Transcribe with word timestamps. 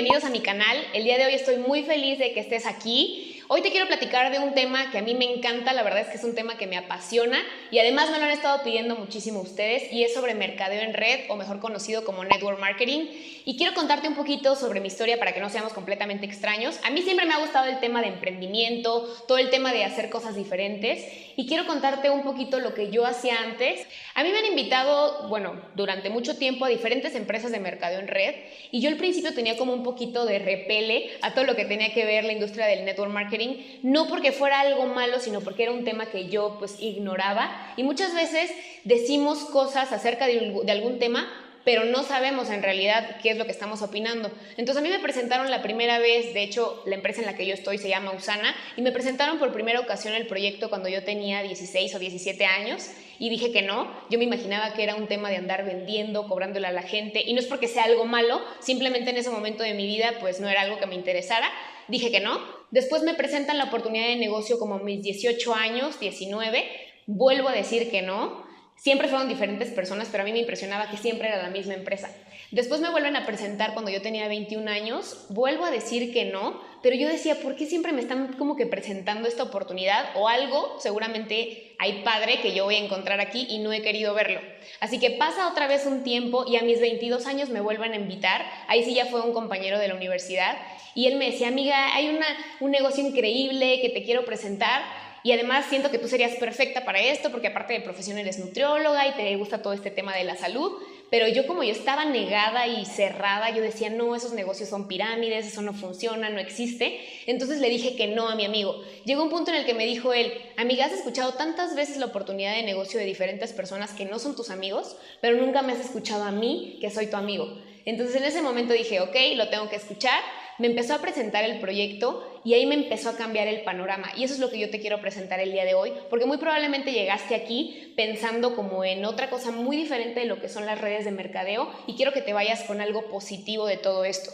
bienvenidos 0.00 0.22
a 0.22 0.30
mi 0.30 0.42
canal. 0.42 0.76
El 0.94 1.02
día 1.02 1.18
de 1.18 1.26
hoy 1.26 1.34
estoy 1.34 1.56
muy 1.56 1.82
feliz 1.82 2.20
de 2.20 2.32
que 2.32 2.38
estés 2.38 2.66
aquí. 2.66 3.27
Hoy 3.50 3.62
te 3.62 3.70
quiero 3.70 3.86
platicar 3.86 4.30
de 4.30 4.40
un 4.40 4.52
tema 4.52 4.90
que 4.90 4.98
a 4.98 5.02
mí 5.02 5.14
me 5.14 5.24
encanta, 5.24 5.72
la 5.72 5.82
verdad 5.82 6.02
es 6.02 6.08
que 6.08 6.18
es 6.18 6.24
un 6.24 6.34
tema 6.34 6.58
que 6.58 6.66
me 6.66 6.76
apasiona 6.76 7.38
y 7.70 7.78
además 7.78 8.10
me 8.10 8.18
lo 8.18 8.26
han 8.26 8.30
estado 8.30 8.62
pidiendo 8.62 8.94
muchísimo 8.94 9.40
ustedes 9.40 9.90
y 9.90 10.04
es 10.04 10.12
sobre 10.12 10.34
mercadeo 10.34 10.82
en 10.82 10.92
red 10.92 11.20
o 11.30 11.36
mejor 11.36 11.58
conocido 11.58 12.04
como 12.04 12.22
network 12.24 12.60
marketing. 12.60 13.06
Y 13.46 13.56
quiero 13.56 13.72
contarte 13.72 14.06
un 14.06 14.16
poquito 14.16 14.54
sobre 14.54 14.80
mi 14.80 14.88
historia 14.88 15.18
para 15.18 15.32
que 15.32 15.40
no 15.40 15.48
seamos 15.48 15.72
completamente 15.72 16.26
extraños. 16.26 16.78
A 16.84 16.90
mí 16.90 17.00
siempre 17.00 17.24
me 17.24 17.32
ha 17.32 17.38
gustado 17.38 17.64
el 17.70 17.80
tema 17.80 18.02
de 18.02 18.08
emprendimiento, 18.08 19.08
todo 19.26 19.38
el 19.38 19.48
tema 19.48 19.72
de 19.72 19.84
hacer 19.84 20.10
cosas 20.10 20.36
diferentes 20.36 21.02
y 21.34 21.46
quiero 21.46 21.66
contarte 21.66 22.10
un 22.10 22.24
poquito 22.24 22.60
lo 22.60 22.74
que 22.74 22.90
yo 22.90 23.06
hacía 23.06 23.40
antes. 23.40 23.80
A 24.14 24.24
mí 24.24 24.30
me 24.30 24.40
han 24.40 24.44
invitado, 24.44 25.26
bueno, 25.28 25.58
durante 25.74 26.10
mucho 26.10 26.36
tiempo 26.36 26.66
a 26.66 26.68
diferentes 26.68 27.14
empresas 27.14 27.50
de 27.50 27.60
mercadeo 27.60 28.00
en 28.00 28.08
red 28.08 28.34
y 28.70 28.82
yo 28.82 28.90
al 28.90 28.98
principio 28.98 29.32
tenía 29.32 29.56
como 29.56 29.72
un 29.72 29.84
poquito 29.84 30.26
de 30.26 30.38
repele 30.38 31.12
a 31.22 31.32
todo 31.32 31.44
lo 31.44 31.56
que 31.56 31.64
tenía 31.64 31.94
que 31.94 32.04
ver 32.04 32.24
la 32.24 32.34
industria 32.34 32.66
del 32.66 32.84
network 32.84 33.10
marketing 33.10 33.37
no 33.82 34.08
porque 34.08 34.32
fuera 34.32 34.60
algo 34.60 34.86
malo, 34.86 35.20
sino 35.20 35.40
porque 35.40 35.64
era 35.64 35.72
un 35.72 35.84
tema 35.84 36.06
que 36.06 36.28
yo 36.28 36.56
pues 36.58 36.80
ignoraba. 36.80 37.50
Y 37.76 37.82
muchas 37.82 38.14
veces 38.14 38.50
decimos 38.84 39.44
cosas 39.46 39.92
acerca 39.92 40.26
de, 40.26 40.60
de 40.64 40.72
algún 40.72 40.98
tema, 40.98 41.26
pero 41.68 41.84
no 41.84 42.02
sabemos 42.02 42.48
en 42.48 42.62
realidad 42.62 43.18
qué 43.22 43.28
es 43.28 43.36
lo 43.36 43.44
que 43.44 43.50
estamos 43.52 43.82
opinando. 43.82 44.30
Entonces 44.56 44.78
a 44.78 44.80
mí 44.80 44.88
me 44.88 45.00
presentaron 45.00 45.50
la 45.50 45.60
primera 45.60 45.98
vez, 45.98 46.32
de 46.32 46.42
hecho 46.42 46.82
la 46.86 46.94
empresa 46.94 47.20
en 47.20 47.26
la 47.26 47.36
que 47.36 47.44
yo 47.44 47.52
estoy 47.52 47.76
se 47.76 47.90
llama 47.90 48.12
Usana, 48.12 48.56
y 48.78 48.80
me 48.80 48.90
presentaron 48.90 49.38
por 49.38 49.52
primera 49.52 49.78
ocasión 49.78 50.14
el 50.14 50.26
proyecto 50.26 50.70
cuando 50.70 50.88
yo 50.88 51.04
tenía 51.04 51.42
16 51.42 51.94
o 51.94 51.98
17 51.98 52.42
años 52.46 52.88
y 53.18 53.28
dije 53.28 53.52
que 53.52 53.60
no, 53.60 53.86
yo 54.08 54.18
me 54.18 54.24
imaginaba 54.24 54.72
que 54.72 54.82
era 54.82 54.94
un 54.94 55.08
tema 55.08 55.28
de 55.28 55.36
andar 55.36 55.66
vendiendo, 55.66 56.26
cobrándole 56.26 56.66
a 56.68 56.72
la 56.72 56.80
gente, 56.80 57.22
y 57.22 57.34
no 57.34 57.38
es 57.38 57.44
porque 57.46 57.68
sea 57.68 57.84
algo 57.84 58.06
malo, 58.06 58.40
simplemente 58.60 59.10
en 59.10 59.18
ese 59.18 59.28
momento 59.28 59.62
de 59.62 59.74
mi 59.74 59.84
vida 59.84 60.14
pues 60.20 60.40
no 60.40 60.48
era 60.48 60.62
algo 60.62 60.78
que 60.78 60.86
me 60.86 60.94
interesara, 60.94 61.50
dije 61.88 62.10
que 62.10 62.20
no. 62.20 62.40
Después 62.70 63.02
me 63.02 63.12
presentan 63.12 63.58
la 63.58 63.64
oportunidad 63.64 64.06
de 64.06 64.16
negocio 64.16 64.58
como 64.58 64.78
mis 64.78 65.02
18 65.02 65.54
años, 65.54 66.00
19, 66.00 66.64
vuelvo 67.04 67.50
a 67.50 67.52
decir 67.52 67.90
que 67.90 68.00
no. 68.00 68.47
Siempre 68.78 69.08
fueron 69.08 69.28
diferentes 69.28 69.70
personas, 69.70 70.08
pero 70.10 70.22
a 70.22 70.24
mí 70.24 70.32
me 70.32 70.38
impresionaba 70.38 70.88
que 70.88 70.96
siempre 70.96 71.26
era 71.26 71.42
la 71.42 71.50
misma 71.50 71.74
empresa. 71.74 72.10
Después 72.52 72.80
me 72.80 72.90
vuelven 72.90 73.16
a 73.16 73.26
presentar 73.26 73.74
cuando 73.74 73.90
yo 73.90 74.00
tenía 74.00 74.28
21 74.28 74.70
años, 74.70 75.26
vuelvo 75.30 75.64
a 75.64 75.70
decir 75.72 76.12
que 76.12 76.26
no, 76.26 76.62
pero 76.80 76.94
yo 76.94 77.08
decía, 77.08 77.40
¿por 77.42 77.56
qué 77.56 77.66
siempre 77.66 77.92
me 77.92 78.00
están 78.00 78.34
como 78.34 78.54
que 78.54 78.66
presentando 78.66 79.26
esta 79.26 79.42
oportunidad 79.42 80.10
o 80.14 80.28
algo? 80.28 80.76
Seguramente 80.78 81.74
hay 81.80 82.02
padre 82.04 82.40
que 82.40 82.54
yo 82.54 82.64
voy 82.64 82.76
a 82.76 82.84
encontrar 82.84 83.20
aquí 83.20 83.46
y 83.50 83.58
no 83.58 83.72
he 83.72 83.82
querido 83.82 84.14
verlo. 84.14 84.40
Así 84.78 85.00
que 85.00 85.10
pasa 85.10 85.48
otra 85.48 85.66
vez 85.66 85.84
un 85.84 86.04
tiempo 86.04 86.44
y 86.48 86.56
a 86.56 86.62
mis 86.62 86.80
22 86.80 87.26
años 87.26 87.48
me 87.48 87.60
vuelven 87.60 87.92
a 87.92 87.96
invitar, 87.96 88.46
ahí 88.68 88.84
sí 88.84 88.94
ya 88.94 89.06
fue 89.06 89.22
un 89.22 89.32
compañero 89.32 89.80
de 89.80 89.88
la 89.88 89.96
universidad 89.96 90.56
y 90.94 91.06
él 91.06 91.16
me 91.16 91.30
decía, 91.30 91.48
amiga, 91.48 91.94
hay 91.94 92.08
una, 92.08 92.26
un 92.60 92.70
negocio 92.70 93.06
increíble 93.06 93.80
que 93.80 93.90
te 93.90 94.02
quiero 94.04 94.24
presentar 94.24 94.82
y 95.28 95.32
además 95.32 95.66
siento 95.68 95.90
que 95.90 95.98
tú 95.98 96.08
serías 96.08 96.36
perfecta 96.36 96.86
para 96.86 97.00
esto 97.00 97.30
porque 97.30 97.48
aparte 97.48 97.74
de 97.74 97.82
profesión 97.82 98.16
eres 98.16 98.38
nutrióloga 98.38 99.06
y 99.06 99.12
te 99.12 99.36
gusta 99.36 99.60
todo 99.60 99.74
este 99.74 99.90
tema 99.90 100.16
de 100.16 100.24
la 100.24 100.36
salud. 100.36 100.72
Pero 101.10 101.28
yo 101.28 101.46
como 101.46 101.62
yo 101.62 101.70
estaba 101.70 102.06
negada 102.06 102.66
y 102.66 102.86
cerrada, 102.86 103.50
yo 103.50 103.60
decía, 103.60 103.90
no, 103.90 104.16
esos 104.16 104.32
negocios 104.32 104.70
son 104.70 104.88
pirámides, 104.88 105.46
eso 105.46 105.60
no 105.60 105.74
funciona, 105.74 106.30
no 106.30 106.40
existe. 106.40 107.00
Entonces 107.26 107.60
le 107.60 107.68
dije 107.68 107.94
que 107.94 108.06
no 108.06 108.30
a 108.30 108.36
mi 108.36 108.46
amigo. 108.46 108.82
Llegó 109.04 109.22
un 109.22 109.28
punto 109.28 109.50
en 109.50 109.58
el 109.58 109.66
que 109.66 109.74
me 109.74 109.84
dijo 109.84 110.14
él, 110.14 110.32
amiga, 110.56 110.86
has 110.86 110.92
escuchado 110.92 111.34
tantas 111.34 111.76
veces 111.76 111.98
la 111.98 112.06
oportunidad 112.06 112.54
de 112.54 112.62
negocio 112.62 112.98
de 112.98 113.04
diferentes 113.04 113.52
personas 113.52 113.92
que 113.92 114.06
no 114.06 114.18
son 114.18 114.34
tus 114.34 114.48
amigos, 114.48 114.96
pero 115.20 115.36
nunca 115.36 115.60
me 115.60 115.74
has 115.74 115.80
escuchado 115.80 116.24
a 116.24 116.32
mí, 116.32 116.78
que 116.80 116.88
soy 116.88 117.08
tu 117.08 117.18
amigo. 117.18 117.54
Entonces 117.84 118.16
en 118.16 118.24
ese 118.24 118.40
momento 118.40 118.72
dije, 118.72 119.02
ok, 119.02 119.16
lo 119.36 119.50
tengo 119.50 119.68
que 119.68 119.76
escuchar 119.76 120.22
me 120.58 120.66
empezó 120.66 120.94
a 120.94 120.98
presentar 120.98 121.44
el 121.44 121.60
proyecto 121.60 122.37
y 122.48 122.54
ahí 122.54 122.64
me 122.64 122.76
empezó 122.76 123.10
a 123.10 123.16
cambiar 123.18 123.46
el 123.46 123.60
panorama. 123.60 124.10
Y 124.16 124.24
eso 124.24 124.32
es 124.32 124.40
lo 124.40 124.48
que 124.48 124.58
yo 124.58 124.70
te 124.70 124.80
quiero 124.80 125.02
presentar 125.02 125.38
el 125.38 125.52
día 125.52 125.66
de 125.66 125.74
hoy, 125.74 125.92
porque 126.08 126.24
muy 126.24 126.38
probablemente 126.38 126.92
llegaste 126.92 127.34
aquí 127.34 127.92
pensando 127.94 128.56
como 128.56 128.84
en 128.84 129.04
otra 129.04 129.28
cosa 129.28 129.50
muy 129.50 129.76
diferente 129.76 130.20
de 130.20 130.26
lo 130.26 130.40
que 130.40 130.48
son 130.48 130.64
las 130.64 130.80
redes 130.80 131.04
de 131.04 131.10
mercadeo 131.10 131.70
y 131.86 131.94
quiero 131.94 132.12
que 132.12 132.22
te 132.22 132.32
vayas 132.32 132.62
con 132.62 132.80
algo 132.80 133.02
positivo 133.10 133.66
de 133.66 133.76
todo 133.76 134.06
esto. 134.06 134.30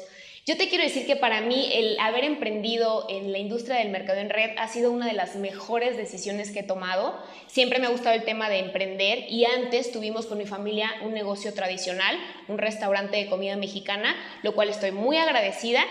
Yo 0.47 0.57
te 0.57 0.69
quiero 0.69 0.85
decir 0.85 1.07
que 1.07 1.17
para 1.17 1.41
mí 1.41 1.71
el 1.73 1.99
haber 1.99 2.23
emprendido 2.23 3.07
en 3.09 3.33
la 3.33 3.39
industria 3.39 3.79
del 3.79 3.89
mercado 3.89 4.21
en 4.21 4.31
red 4.31 4.51
ha 4.59 4.69
sido 4.69 4.93
una 4.93 5.07
de 5.07 5.15
las 5.15 5.35
mejores 5.35 5.97
decisiones 5.97 6.53
que 6.53 6.61
he 6.61 6.65
tomado. 6.65 7.19
Siempre 7.49 7.81
me 7.81 7.87
ha 7.87 7.91
gustado 7.91 8.15
el 8.15 8.25
tema 8.25 8.49
de 8.49 8.61
emprender 8.61 9.25
y 9.29 9.45
antes 9.45 9.91
tuvimos 9.91 10.27
con 10.27 10.39
mi 10.39 10.47
familia 10.47 10.89
un 11.03 11.15
negocio 11.15 11.53
tradicional, 11.53 12.17
un 12.47 12.59
restaurante 12.59 13.17
de 13.17 13.27
comida 13.27 13.57
mexicana, 13.57 14.15
lo 14.45 14.55
cual 14.55 14.69
estoy 14.69 14.93
muy 14.93 15.17
agradecida 15.17 15.83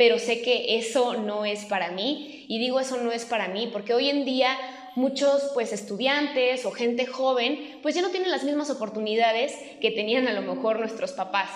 pero 0.00 0.18
sé 0.18 0.40
que 0.40 0.78
eso 0.78 1.12
no 1.12 1.44
es 1.44 1.66
para 1.66 1.90
mí. 1.90 2.46
Y 2.48 2.58
digo 2.58 2.80
eso 2.80 2.96
no 2.96 3.12
es 3.12 3.26
para 3.26 3.48
mí 3.48 3.68
porque 3.70 3.92
hoy 3.92 4.08
en 4.08 4.24
día 4.24 4.56
muchos 4.94 5.50
pues 5.52 5.74
estudiantes 5.74 6.64
o 6.64 6.70
gente 6.70 7.04
joven 7.04 7.78
pues 7.82 7.96
ya 7.96 8.00
no 8.00 8.08
tienen 8.08 8.30
las 8.30 8.42
mismas 8.42 8.70
oportunidades 8.70 9.54
que 9.78 9.90
tenían 9.90 10.26
a 10.26 10.32
lo 10.32 10.40
mejor 10.40 10.78
nuestros 10.78 11.12
papás. 11.12 11.50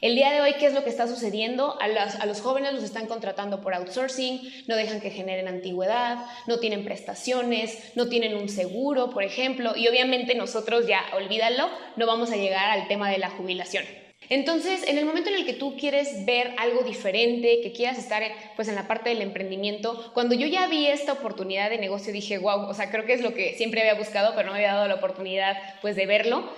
El 0.00 0.14
día 0.14 0.30
de 0.30 0.40
hoy, 0.40 0.54
¿qué 0.60 0.66
es 0.66 0.74
lo 0.74 0.84
que 0.84 0.90
está 0.90 1.08
sucediendo? 1.08 1.76
A 1.80 1.88
los, 1.88 2.14
a 2.14 2.24
los, 2.26 2.40
jóvenes 2.40 2.72
los 2.72 2.84
están 2.84 3.06
contratando 3.06 3.60
por 3.60 3.74
outsourcing, 3.74 4.42
no 4.68 4.76
dejan 4.76 5.00
que 5.00 5.10
generen 5.10 5.48
antigüedad, 5.48 6.24
no 6.46 6.60
tienen 6.60 6.84
prestaciones, 6.84 7.96
no 7.96 8.08
tienen 8.08 8.36
un 8.36 8.48
seguro, 8.48 9.10
por 9.10 9.24
ejemplo, 9.24 9.74
y 9.74 9.88
obviamente 9.88 10.36
nosotros 10.36 10.86
ya, 10.86 11.02
olvídalo, 11.16 11.68
no 11.96 12.06
vamos 12.06 12.30
a 12.30 12.36
llegar 12.36 12.70
al 12.70 12.86
tema 12.86 13.10
de 13.10 13.18
la 13.18 13.30
jubilación. 13.30 14.07
Entonces, 14.30 14.86
en 14.86 14.98
el 14.98 15.06
momento 15.06 15.30
en 15.30 15.36
el 15.36 15.46
que 15.46 15.54
tú 15.54 15.76
quieres 15.76 16.26
ver 16.26 16.54
algo 16.58 16.82
diferente, 16.82 17.60
que 17.62 17.72
quieras 17.72 17.98
estar 17.98 18.22
pues 18.56 18.68
en 18.68 18.74
la 18.74 18.86
parte 18.86 19.08
del 19.08 19.22
emprendimiento, 19.22 20.10
cuando 20.12 20.34
yo 20.34 20.46
ya 20.46 20.66
vi 20.66 20.86
esta 20.86 21.14
oportunidad 21.14 21.70
de 21.70 21.78
negocio 21.78 22.12
dije, 22.12 22.36
wow, 22.36 22.68
o 22.68 22.74
sea, 22.74 22.90
creo 22.90 23.06
que 23.06 23.14
es 23.14 23.22
lo 23.22 23.32
que 23.32 23.54
siempre 23.56 23.80
había 23.80 23.94
buscado, 23.94 24.34
pero 24.34 24.46
no 24.46 24.52
me 24.52 24.58
había 24.58 24.74
dado 24.74 24.88
la 24.88 24.96
oportunidad 24.96 25.56
pues 25.80 25.96
de 25.96 26.04
verlo. 26.04 26.50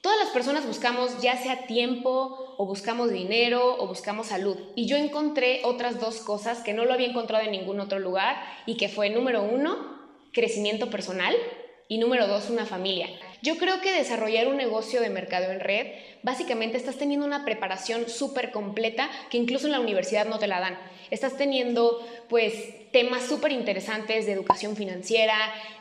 Todas 0.00 0.18
las 0.18 0.28
personas 0.30 0.64
buscamos 0.64 1.20
ya 1.20 1.36
sea 1.36 1.66
tiempo 1.66 2.54
o 2.56 2.64
buscamos 2.64 3.10
dinero 3.10 3.76
o 3.78 3.88
buscamos 3.88 4.28
salud. 4.28 4.56
Y 4.74 4.86
yo 4.86 4.96
encontré 4.96 5.60
otras 5.64 6.00
dos 6.00 6.20
cosas 6.20 6.60
que 6.60 6.72
no 6.72 6.84
lo 6.84 6.94
había 6.94 7.08
encontrado 7.08 7.44
en 7.44 7.50
ningún 7.50 7.80
otro 7.80 7.98
lugar 7.98 8.36
y 8.64 8.76
que 8.76 8.88
fue 8.88 9.10
número 9.10 9.42
uno, 9.42 9.76
crecimiento 10.32 10.88
personal 10.88 11.34
y 11.88 11.98
número 11.98 12.26
dos, 12.26 12.48
una 12.48 12.64
familia. 12.64 13.08
Yo 13.40 13.56
creo 13.56 13.80
que 13.80 13.92
desarrollar 13.92 14.48
un 14.48 14.56
negocio 14.56 15.00
de 15.00 15.10
mercado 15.10 15.52
en 15.52 15.60
red, 15.60 15.86
básicamente 16.22 16.76
estás 16.76 16.96
teniendo 16.96 17.24
una 17.24 17.44
preparación 17.44 18.08
súper 18.08 18.50
completa 18.50 19.08
que 19.30 19.38
incluso 19.38 19.66
en 19.66 19.72
la 19.72 19.80
universidad 19.80 20.26
no 20.26 20.38
te 20.38 20.48
la 20.48 20.60
dan. 20.60 20.78
Estás 21.10 21.36
teniendo 21.36 22.04
pues 22.28 22.52
temas 22.90 23.22
súper 23.22 23.52
interesantes 23.52 24.26
de 24.26 24.32
educación 24.32 24.76
financiera, 24.76 25.36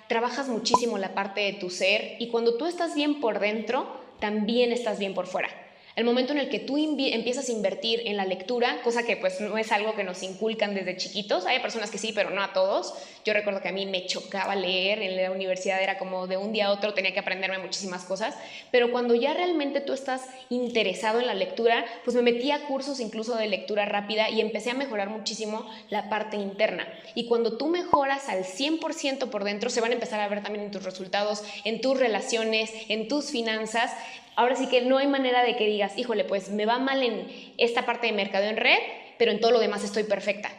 trabajas 0.08 0.48
muchísimo 0.50 0.98
la 0.98 1.16
parte 1.16 1.42
de 1.42 1.54
tu 1.54 1.70
ser 1.70 2.16
y 2.20 2.30
cuando 2.30 2.58
tú 2.58 2.68
estás 2.68 2.94
bien 2.94 3.20
por 3.20 3.40
dentro, 3.40 4.02
también 4.20 4.72
estás 4.72 5.00
bien 5.00 5.14
por 5.14 5.26
fuera. 5.26 5.50
El 5.98 6.06
momento 6.06 6.32
en 6.32 6.38
el 6.38 6.50
que 6.50 6.60
tú 6.60 6.78
empiezas 6.78 7.50
a 7.50 7.52
invertir 7.52 8.04
en 8.06 8.18
la 8.18 8.26
lectura, 8.26 8.82
cosa 8.84 9.02
que 9.02 9.18
pues 9.18 9.42
no 9.42 9.58
es 9.58 9.72
algo 9.72 9.96
que 9.96 10.04
nos 10.04 10.22
inculcan 10.22 10.76
desde 10.76 10.96
chiquitos, 10.96 11.48
hay 11.48 11.58
personas 11.60 11.90
que 11.90 11.98
sí, 11.98 12.12
pero 12.14 12.30
no 12.30 12.44
a 12.44 12.54
todos. 12.54 12.94
Yo 13.26 13.34
recuerdo 13.34 13.62
que 13.62 13.70
a 13.70 13.72
mí 13.72 13.88
me 13.88 14.06
chocaba 14.06 14.56
leer, 14.56 15.02
en 15.02 15.16
la 15.16 15.32
universidad 15.32 15.82
era 15.82 15.98
como 15.98 16.28
de 16.28 16.38
un 16.38 16.54
día 16.54 16.68
a 16.68 16.72
otro 16.72 16.94
tenía 16.94 17.14
que 17.14 17.20
aprenderme 17.20 17.58
muchísimas 17.58 18.04
cosas, 18.04 18.36
pero 18.70 18.92
cuando 18.92 19.16
ya 19.16 19.34
realmente 19.34 19.82
tú 19.82 19.94
estás 19.94 20.22
interesado 20.52 21.20
en 21.20 21.26
la 21.26 21.34
lectura, 21.34 21.84
pues 22.06 22.16
me 22.16 22.22
metí 22.22 22.52
a 22.52 22.68
cursos 22.68 23.00
incluso 23.00 23.36
de 23.36 23.48
lectura 23.48 23.86
rápida 23.86 24.30
y 24.30 24.40
empecé 24.40 24.70
a 24.70 24.76
mejorar 24.76 25.10
muchísimo 25.10 25.68
la 25.90 26.10
parte 26.10 26.38
interna. 26.38 26.88
Y 27.16 27.26
cuando 27.26 27.58
tú 27.58 27.70
mejoras 27.70 28.30
al 28.30 28.44
100% 28.44 29.32
por 29.32 29.44
dentro, 29.44 29.72
se 29.72 29.82
van 29.82 29.90
a 29.90 29.96
empezar 29.96 30.20
a 30.20 30.28
ver 30.28 30.44
también 30.44 30.66
en 30.66 30.72
tus 30.72 30.84
resultados, 30.84 31.44
en 31.64 31.82
tus 31.82 31.98
relaciones, 31.98 32.72
en 32.88 33.08
tus 33.08 33.32
finanzas, 33.32 33.92
ahora 34.38 34.56
sí 34.56 34.70
que 34.70 34.82
no 34.82 34.98
hay 34.98 35.08
manera 35.08 35.44
de 35.44 35.58
que 35.58 35.66
digas, 35.66 35.98
híjole, 35.98 36.24
pues 36.24 36.50
me 36.50 36.66
va 36.66 36.80
mal 36.80 37.04
en 37.04 37.28
esta 37.58 37.86
parte 37.86 38.08
de 38.08 38.14
mercado 38.14 38.46
en 38.46 38.56
red, 38.56 38.80
pero 39.18 39.32
en 39.32 39.42
todo 39.42 39.52
lo 39.52 39.60
demás 39.60 39.84
estoy 39.84 40.04
perfecta 40.04 40.50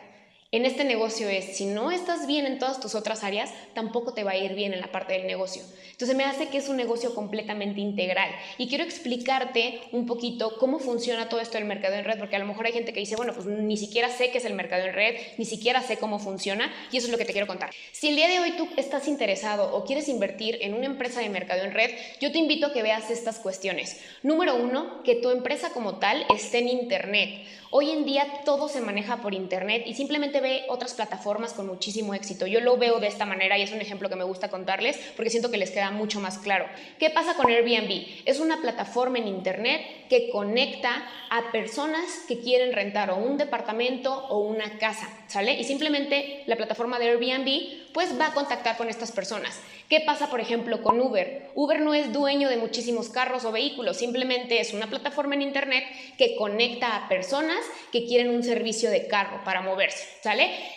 en 0.50 0.64
este 0.64 0.84
negocio 0.84 1.28
es, 1.28 1.58
si 1.58 1.66
no 1.66 1.90
estás 1.90 2.26
bien 2.26 2.46
en 2.46 2.58
todas 2.58 2.80
tus 2.80 2.94
otras 2.94 3.22
áreas, 3.22 3.52
tampoco 3.74 4.14
te 4.14 4.24
va 4.24 4.30
a 4.30 4.36
ir 4.36 4.54
bien 4.54 4.72
en 4.72 4.80
la 4.80 4.90
parte 4.90 5.12
del 5.12 5.26
negocio. 5.26 5.62
Entonces 5.90 6.16
me 6.16 6.24
hace 6.24 6.48
que 6.48 6.56
es 6.56 6.70
un 6.70 6.78
negocio 6.78 7.14
completamente 7.14 7.80
integral. 7.80 8.30
Y 8.56 8.66
quiero 8.68 8.82
explicarte 8.82 9.80
un 9.92 10.06
poquito 10.06 10.56
cómo 10.58 10.78
funciona 10.78 11.28
todo 11.28 11.40
esto 11.40 11.58
del 11.58 11.66
mercado 11.66 11.96
en 11.96 12.04
red, 12.04 12.18
porque 12.18 12.36
a 12.36 12.38
lo 12.38 12.46
mejor 12.46 12.64
hay 12.64 12.72
gente 12.72 12.94
que 12.94 13.00
dice, 13.00 13.16
bueno, 13.16 13.34
pues 13.34 13.44
ni 13.44 13.76
siquiera 13.76 14.08
sé 14.08 14.30
qué 14.30 14.38
es 14.38 14.46
el 14.46 14.54
mercado 14.54 14.86
en 14.86 14.94
red, 14.94 15.16
ni 15.36 15.44
siquiera 15.44 15.82
sé 15.82 15.98
cómo 15.98 16.18
funciona, 16.18 16.72
y 16.92 16.96
eso 16.96 17.08
es 17.08 17.12
lo 17.12 17.18
que 17.18 17.26
te 17.26 17.32
quiero 17.32 17.46
contar. 17.46 17.70
Si 17.92 18.08
el 18.08 18.16
día 18.16 18.28
de 18.28 18.40
hoy 18.40 18.52
tú 18.52 18.68
estás 18.78 19.06
interesado 19.06 19.76
o 19.76 19.84
quieres 19.84 20.08
invertir 20.08 20.56
en 20.62 20.72
una 20.72 20.86
empresa 20.86 21.20
de 21.20 21.28
mercado 21.28 21.62
en 21.62 21.72
red, 21.72 21.90
yo 22.22 22.32
te 22.32 22.38
invito 22.38 22.68
a 22.68 22.72
que 22.72 22.82
veas 22.82 23.10
estas 23.10 23.38
cuestiones. 23.38 24.00
Número 24.22 24.56
uno, 24.56 25.02
que 25.02 25.16
tu 25.16 25.28
empresa 25.28 25.70
como 25.74 25.98
tal 25.98 26.24
esté 26.34 26.58
en 26.58 26.68
Internet. 26.68 27.44
Hoy 27.70 27.90
en 27.90 28.06
día 28.06 28.24
todo 28.46 28.68
se 28.68 28.80
maneja 28.80 29.18
por 29.18 29.34
Internet 29.34 29.82
y 29.84 29.92
simplemente 29.92 30.37
ve 30.40 30.64
otras 30.68 30.94
plataformas 30.94 31.52
con 31.52 31.66
muchísimo 31.66 32.14
éxito. 32.14 32.46
Yo 32.46 32.60
lo 32.60 32.76
veo 32.76 33.00
de 33.00 33.06
esta 33.06 33.26
manera 33.26 33.58
y 33.58 33.62
es 33.62 33.72
un 33.72 33.80
ejemplo 33.80 34.08
que 34.08 34.16
me 34.16 34.24
gusta 34.24 34.48
contarles 34.48 34.98
porque 35.16 35.30
siento 35.30 35.50
que 35.50 35.58
les 35.58 35.70
queda 35.70 35.90
mucho 35.90 36.20
más 36.20 36.38
claro. 36.38 36.66
¿Qué 36.98 37.10
pasa 37.10 37.34
con 37.34 37.50
Airbnb? 37.50 38.06
Es 38.24 38.40
una 38.40 38.60
plataforma 38.60 39.18
en 39.18 39.28
Internet 39.28 39.82
que 40.08 40.30
conecta 40.30 40.90
a 41.30 41.52
personas 41.52 42.24
que 42.26 42.40
quieren 42.40 42.72
rentar 42.72 43.10
o 43.10 43.16
un 43.16 43.36
departamento 43.38 44.14
o 44.28 44.38
una 44.38 44.78
casa, 44.78 45.08
¿sale? 45.26 45.54
Y 45.54 45.64
simplemente 45.64 46.42
la 46.46 46.56
plataforma 46.56 46.98
de 46.98 47.10
Airbnb 47.10 47.92
pues 47.92 48.18
va 48.18 48.28
a 48.28 48.34
contactar 48.34 48.76
con 48.76 48.88
estas 48.88 49.12
personas. 49.12 49.60
¿Qué 49.88 50.00
pasa, 50.00 50.28
por 50.28 50.40
ejemplo, 50.40 50.82
con 50.82 51.00
Uber? 51.00 51.50
Uber 51.54 51.80
no 51.80 51.94
es 51.94 52.12
dueño 52.12 52.50
de 52.50 52.58
muchísimos 52.58 53.08
carros 53.08 53.46
o 53.46 53.52
vehículos, 53.52 53.96
simplemente 53.96 54.60
es 54.60 54.74
una 54.74 54.88
plataforma 54.88 55.34
en 55.34 55.40
Internet 55.40 55.82
que 56.18 56.36
conecta 56.36 56.94
a 56.94 57.08
personas 57.08 57.58
que 57.90 58.04
quieren 58.04 58.28
un 58.28 58.42
servicio 58.42 58.90
de 58.90 59.06
carro 59.06 59.42
para 59.44 59.62
moverse. 59.62 60.04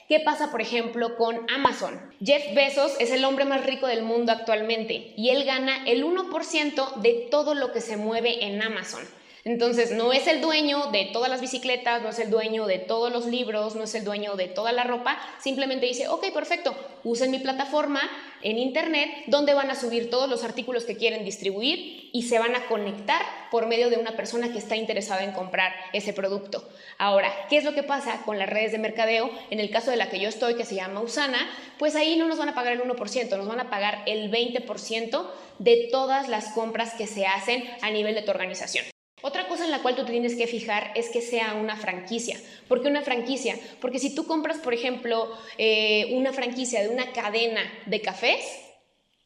¿Qué 0.08 0.22
pasa, 0.22 0.50
por 0.50 0.62
ejemplo, 0.62 1.18
con 1.18 1.46
Amazon? 1.52 2.00
Jeff 2.24 2.54
Bezos 2.56 2.94
es 3.02 3.12
el 3.12 3.26
hombre 3.26 3.44
más 3.44 3.66
rico 3.66 3.86
del 3.86 4.04
mundo 4.04 4.32
actualmente 4.32 5.14
y 5.18 5.30
él 5.30 5.44
gana 5.44 5.84
el 5.86 6.06
1% 6.06 6.96
de 7.02 7.28
todo 7.30 7.54
lo 7.54 7.74
que 7.74 7.82
se 7.82 7.98
mueve 7.98 8.46
en 8.46 8.62
Amazon. 8.62 9.02
Entonces, 9.44 9.92
no 9.92 10.14
es 10.14 10.28
el 10.28 10.40
dueño 10.40 10.92
de 10.92 11.06
todas 11.06 11.30
las 11.30 11.42
bicicletas, 11.42 12.04
no 12.04 12.10
es 12.10 12.20
el 12.20 12.30
dueño 12.30 12.68
de 12.68 12.78
todos 12.78 13.12
los 13.12 13.26
libros, 13.26 13.76
no 13.76 13.84
es 13.84 13.96
el 13.96 14.04
dueño 14.04 14.36
de 14.36 14.48
toda 14.48 14.72
la 14.72 14.84
ropa, 14.84 15.18
simplemente 15.40 15.88
dice, 15.88 16.08
ok, 16.08 16.32
perfecto, 16.32 16.76
usen 17.04 17.32
mi 17.32 17.40
plataforma 17.40 18.02
en 18.44 18.60
Internet 18.60 19.10
donde 19.28 19.56
van 19.56 19.72
a 19.72 19.76
subir 19.76 20.12
todos 20.12 20.30
los 20.30 20.44
artículos 20.44 20.86
que 20.86 20.96
quieren 20.96 21.26
distribuir 21.26 22.10
y 22.14 22.24
se 22.24 22.38
van 22.38 22.56
a 22.56 22.68
conectar 22.68 23.22
por 23.50 23.66
medio 23.66 23.90
de 23.90 23.98
una 23.98 24.16
persona 24.16 24.52
que 24.52 24.60
está 24.60 24.76
interesada 24.76 25.24
en 25.24 25.32
comprar 25.32 25.74
ese 25.92 26.14
producto. 26.14 26.68
Ahora, 27.00 27.32
¿qué 27.50 27.58
es 27.58 27.64
lo 27.64 27.74
que 27.74 27.84
pasa 27.84 28.22
con 28.26 28.38
las 28.38 28.50
redes 28.50 28.72
de 28.72 28.78
mercadeo? 28.78 29.32
En 29.50 29.60
el 29.60 29.72
caso 29.72 29.90
de 29.90 29.98
la 29.98 30.10
que 30.10 30.20
yo 30.20 30.30
estoy, 30.30 30.56
que 30.56 30.66
se 30.66 30.76
llama 30.76 31.02
Usana, 31.02 31.50
pues 31.80 31.96
ahí 31.96 32.16
no 32.16 32.28
nos 32.28 32.38
van 32.38 32.50
a 32.50 32.56
pagar 32.56 32.74
el 32.74 32.82
1%, 32.84 33.38
nos 33.38 33.48
van 33.48 33.60
a 33.60 33.72
pagar 33.72 34.04
el 34.06 34.30
20% 34.30 35.28
de 35.58 35.90
todas 35.92 36.28
las 36.30 36.50
compras 36.50 36.94
que 36.94 37.08
se 37.08 37.26
hacen 37.26 37.64
a 37.82 37.90
nivel 37.90 38.14
de 38.14 38.22
tu 38.22 38.30
organización. 38.30 38.86
Otra 39.22 39.48
cosa 39.48 39.66
en 39.66 39.72
la 39.72 39.82
cual 39.82 39.96
tú 39.96 40.04
te 40.04 40.12
tienes 40.12 40.36
que 40.36 40.48
fijar 40.48 40.92
es 40.96 41.10
que 41.10 41.22
sea 41.22 41.54
una 41.54 41.76
franquicia. 41.76 42.40
¿Por 42.68 42.82
qué 42.82 42.88
una 42.88 43.04
franquicia? 43.04 43.56
Porque 43.80 44.00
si 44.00 44.16
tú 44.16 44.26
compras, 44.26 44.58
por 44.58 44.74
ejemplo, 44.74 45.30
eh, 45.58 46.16
una 46.16 46.34
franquicia 46.34 46.82
de 46.82 46.90
una 46.90 47.12
cadena 47.12 47.62
de 47.86 48.02
cafés, 48.02 48.44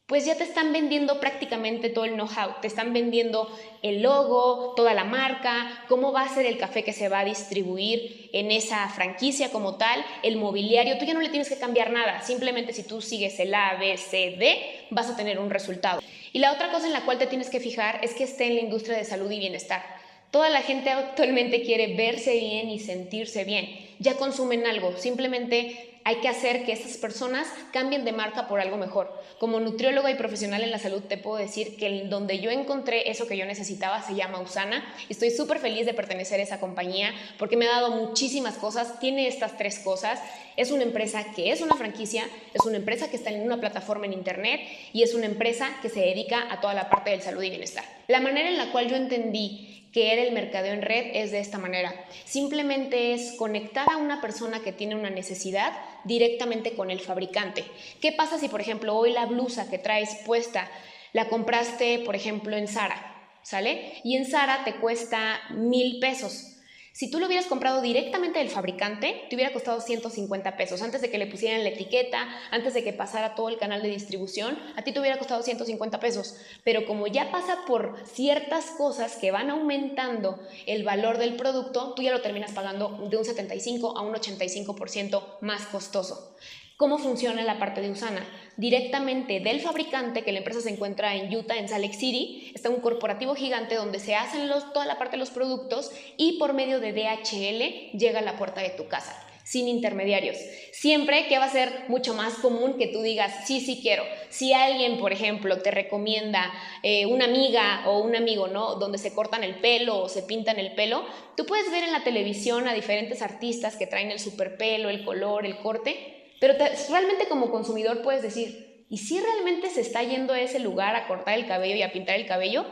pues 0.07 0.23
ya 0.23 0.35
te 0.35 0.43
están 0.43 0.71
vendiendo 0.71 1.19
prácticamente 1.19 1.89
todo 1.89 2.05
el 2.05 2.13
know-how, 2.13 2.61
te 2.61 2.67
están 2.67 2.93
vendiendo 2.93 3.49
el 3.81 4.03
logo, 4.03 4.73
toda 4.75 4.93
la 4.93 5.03
marca, 5.03 5.83
cómo 5.87 6.11
va 6.11 6.21
a 6.21 6.29
ser 6.29 6.45
el 6.45 6.59
café 6.59 6.83
que 6.83 6.93
se 6.93 7.09
va 7.09 7.21
a 7.21 7.25
distribuir 7.25 8.29
en 8.31 8.51
esa 8.51 8.87
franquicia 8.89 9.49
como 9.49 9.77
tal, 9.77 10.05
el 10.21 10.37
mobiliario, 10.37 10.99
tú 10.99 11.05
ya 11.05 11.15
no 11.15 11.21
le 11.21 11.29
tienes 11.29 11.49
que 11.49 11.57
cambiar 11.57 11.89
nada, 11.89 12.21
simplemente 12.21 12.71
si 12.71 12.83
tú 12.83 13.01
sigues 13.01 13.39
el 13.39 13.53
A, 13.55 13.77
B, 13.79 13.97
C, 13.97 14.35
D, 14.37 14.85
vas 14.91 15.09
a 15.09 15.15
tener 15.15 15.39
un 15.39 15.49
resultado. 15.49 16.01
Y 16.33 16.39
la 16.39 16.51
otra 16.51 16.71
cosa 16.71 16.85
en 16.85 16.93
la 16.93 17.05
cual 17.05 17.17
te 17.17 17.27
tienes 17.27 17.49
que 17.49 17.59
fijar 17.59 17.99
es 18.03 18.13
que 18.13 18.25
esté 18.25 18.45
en 18.45 18.55
la 18.55 18.61
industria 18.61 18.97
de 18.97 19.05
salud 19.05 19.31
y 19.31 19.39
bienestar. 19.39 19.83
Toda 20.29 20.49
la 20.49 20.61
gente 20.61 20.89
actualmente 20.91 21.63
quiere 21.63 21.95
verse 21.95 22.37
bien 22.37 22.69
y 22.69 22.79
sentirse 22.79 23.43
bien. 23.45 23.69
Ya 23.99 24.15
consumen 24.17 24.67
algo, 24.67 24.97
simplemente 24.97 25.94
hay 26.07 26.17
que 26.17 26.29
hacer 26.29 26.65
que 26.65 26.71
esas 26.71 26.97
personas 26.97 27.47
cambien 27.73 28.05
de 28.05 28.11
marca 28.11 28.47
por 28.47 28.59
algo 28.59 28.77
mejor. 28.77 29.11
Como 29.39 29.59
nutrióloga 29.59 30.11
y 30.11 30.15
profesional 30.15 30.61
en 30.61 30.69
la 30.69 30.77
salud 30.77 31.01
te 31.01 31.17
puedo 31.17 31.37
decir 31.37 31.77
que 31.77 32.03
donde 32.03 32.39
yo 32.39 32.51
encontré 32.51 33.09
eso 33.09 33.27
que 33.27 33.35
yo 33.35 33.45
necesitaba 33.45 34.03
se 34.03 34.13
llama 34.13 34.39
Usana 34.39 34.85
estoy 35.09 35.31
súper 35.31 35.57
feliz 35.57 35.87
de 35.87 35.95
pertenecer 35.95 36.39
a 36.39 36.43
esa 36.43 36.59
compañía 36.59 37.11
porque 37.39 37.57
me 37.57 37.67
ha 37.67 37.71
dado 37.71 37.89
muchísimas 37.89 38.55
cosas, 38.55 38.99
tiene 38.99 39.27
estas 39.27 39.57
tres 39.57 39.79
cosas. 39.79 40.21
Es 40.57 40.69
una 40.69 40.83
empresa 40.83 41.25
que 41.35 41.51
es 41.51 41.61
una 41.61 41.75
franquicia, 41.75 42.23
es 42.53 42.63
una 42.65 42.77
empresa 42.77 43.09
que 43.09 43.17
está 43.17 43.31
en 43.31 43.41
una 43.41 43.59
plataforma 43.59 44.05
en 44.05 44.13
internet 44.13 44.61
y 44.93 45.01
es 45.01 45.15
una 45.15 45.25
empresa 45.25 45.75
que 45.81 45.89
se 45.89 46.01
dedica 46.01 46.45
a 46.51 46.61
toda 46.61 46.75
la 46.75 46.91
parte 46.91 47.09
del 47.09 47.23
salud 47.23 47.41
y 47.41 47.49
bienestar. 47.49 47.83
La 48.07 48.21
manera 48.21 48.47
en 48.47 48.57
la 48.57 48.71
cual 48.71 48.87
yo 48.87 48.95
entendí 48.95 49.84
que 49.95 50.11
era 50.11 50.23
el 50.23 50.33
mercadeo 50.33 50.73
en 50.73 50.81
red 50.81 51.11
es 51.13 51.31
de 51.31 51.39
esta 51.39 51.57
manera. 51.57 51.95
Simplemente 52.25 53.13
es 53.13 53.31
conectar 53.37 53.89
a 53.89 53.95
una 53.95 54.19
persona 54.19 54.59
que 54.59 54.73
tiene 54.73 54.93
una 54.93 55.09
necesidad 55.09 55.71
directamente 56.03 56.73
con 56.73 56.91
el 56.91 56.99
fabricante. 56.99 57.63
¿Qué 58.01 58.11
pasa 58.11 58.37
si, 58.37 58.49
por 58.49 58.59
ejemplo, 58.59 58.93
hoy 58.93 59.13
la 59.13 59.25
blusa 59.25 59.69
que 59.69 59.77
traes 59.77 60.13
puesta 60.25 60.69
la 61.13 61.29
compraste, 61.29 61.99
por 61.99 62.13
ejemplo, 62.13 62.57
en 62.57 62.67
Zara? 62.67 63.29
¿Sale? 63.41 63.93
Y 64.03 64.17
en 64.17 64.25
Zara 64.25 64.65
te 64.65 64.75
cuesta 64.75 65.39
mil 65.51 66.01
pesos 66.01 66.54
si 66.95 67.11
tú 67.11 67.19
lo 67.19 67.25
hubieras 67.25 67.47
comprado 67.47 67.81
directamente 67.81 68.39
del 68.39 68.47
fabricante, 68.47 69.25
te 69.29 69.35
hubiera 69.35 69.51
costado 69.51 69.81
150 69.81 70.55
pesos. 70.55 70.81
Antes 70.81 71.01
de 71.01 71.09
que 71.09 71.17
le 71.17 71.27
pusieran 71.27 71.61
la 71.65 71.71
etiqueta, 71.71 72.25
antes 72.51 72.73
de 72.73 72.85
que 72.85 72.93
pasara 72.93 73.35
todo 73.35 73.49
el 73.49 73.57
canal 73.57 73.81
de 73.81 73.89
distribución, 73.89 74.57
a 74.77 74.81
ti 74.81 74.93
te 74.93 75.01
hubiera 75.01 75.17
costado 75.17 75.43
150 75.43 75.99
pesos. 75.99 76.37
Pero 76.63 76.85
como 76.85 77.07
ya 77.07 77.31
pasa 77.31 77.65
por 77.67 77.97
ciertas 78.07 78.67
cosas 78.77 79.17
que 79.17 79.31
van 79.31 79.49
aumentando 79.49 80.39
el 80.67 80.85
valor 80.85 81.17
del 81.17 81.35
producto, 81.35 81.95
tú 81.95 82.01
ya 82.01 82.13
lo 82.13 82.21
terminas 82.21 82.53
pagando 82.53 83.05
de 83.09 83.17
un 83.17 83.25
75 83.25 83.97
a 83.97 84.01
un 84.01 84.13
85% 84.13 85.39
más 85.41 85.65
costoso. 85.65 86.33
¿Cómo 86.77 86.97
funciona 86.97 87.41
la 87.43 87.57
parte 87.57 87.79
de 87.79 87.89
Usana? 87.89 88.27
Directamente 88.57 89.39
del 89.39 89.61
fabricante, 89.61 90.23
que 90.23 90.33
la 90.33 90.39
empresa 90.39 90.59
se 90.59 90.69
encuentra 90.69 91.15
en 91.15 91.33
Utah, 91.33 91.55
en 91.55 91.69
Salt 91.69 91.85
Lake 91.85 91.97
City, 91.97 92.51
está 92.53 92.69
un 92.69 92.81
corporativo 92.81 93.33
gigante 93.33 93.75
donde 93.75 93.99
se 93.99 94.13
hacen 94.13 94.49
toda 94.73 94.85
la 94.85 94.99
parte 94.99 95.13
de 95.13 95.19
los 95.19 95.29
productos 95.29 95.91
y 96.17 96.37
por 96.37 96.53
medio 96.53 96.81
de 96.81 96.91
DHL 96.91 97.97
llega 97.97 98.19
a 98.19 98.23
la 98.23 98.37
puerta 98.37 98.59
de 98.59 98.71
tu 98.71 98.89
casa 98.89 99.15
sin 99.45 99.69
intermediarios. 99.69 100.37
Siempre 100.73 101.27
que 101.27 101.37
va 101.37 101.45
a 101.45 101.49
ser 101.49 101.85
mucho 101.87 102.13
más 102.13 102.33
común 102.39 102.77
que 102.77 102.87
tú 102.87 103.03
digas, 103.03 103.45
sí, 103.45 103.61
sí 103.61 103.79
quiero. 103.81 104.03
Si 104.29 104.51
alguien, 104.51 104.97
por 104.97 105.13
ejemplo, 105.13 105.61
te 105.61 105.69
recomienda 105.71 106.51
eh, 106.81 107.05
una 107.05 107.25
amiga 107.25 107.83
o 107.85 107.99
un 107.99 108.15
amigo, 108.15 108.47
¿no? 108.47 108.75
Donde 108.75 108.97
se 108.97 109.13
cortan 109.13 109.43
el 109.43 109.59
pelo 109.61 110.01
o 110.01 110.09
se 110.09 110.23
pintan 110.23 110.57
el 110.57 110.73
pelo, 110.73 111.05
tú 111.37 111.45
puedes 111.45 111.71
ver 111.71 111.83
en 111.83 111.93
la 111.93 112.03
televisión 112.03 112.67
a 112.67 112.73
diferentes 112.73 113.21
artistas 113.21 113.77
que 113.77 113.87
traen 113.87 114.09
el 114.09 114.19
super 114.19 114.57
pelo, 114.57 114.89
el 114.89 115.05
color, 115.05 115.45
el 115.45 115.57
corte, 115.59 116.14
pero 116.45 116.63
realmente 116.89 117.27
como 117.27 117.49
consumidor 117.49 118.03
puedes 118.03 118.21
decir, 118.21 118.85
¿y 118.87 118.99
si 118.99 119.19
realmente 119.19 119.71
se 119.71 119.81
está 119.81 120.03
yendo 120.03 120.31
a 120.31 120.39
ese 120.39 120.59
lugar 120.59 120.95
a 120.95 121.07
cortar 121.07 121.39
el 121.39 121.47
cabello 121.47 121.75
y 121.75 121.81
a 121.81 121.91
pintar 121.91 122.19
el 122.19 122.27
cabello? 122.27 122.65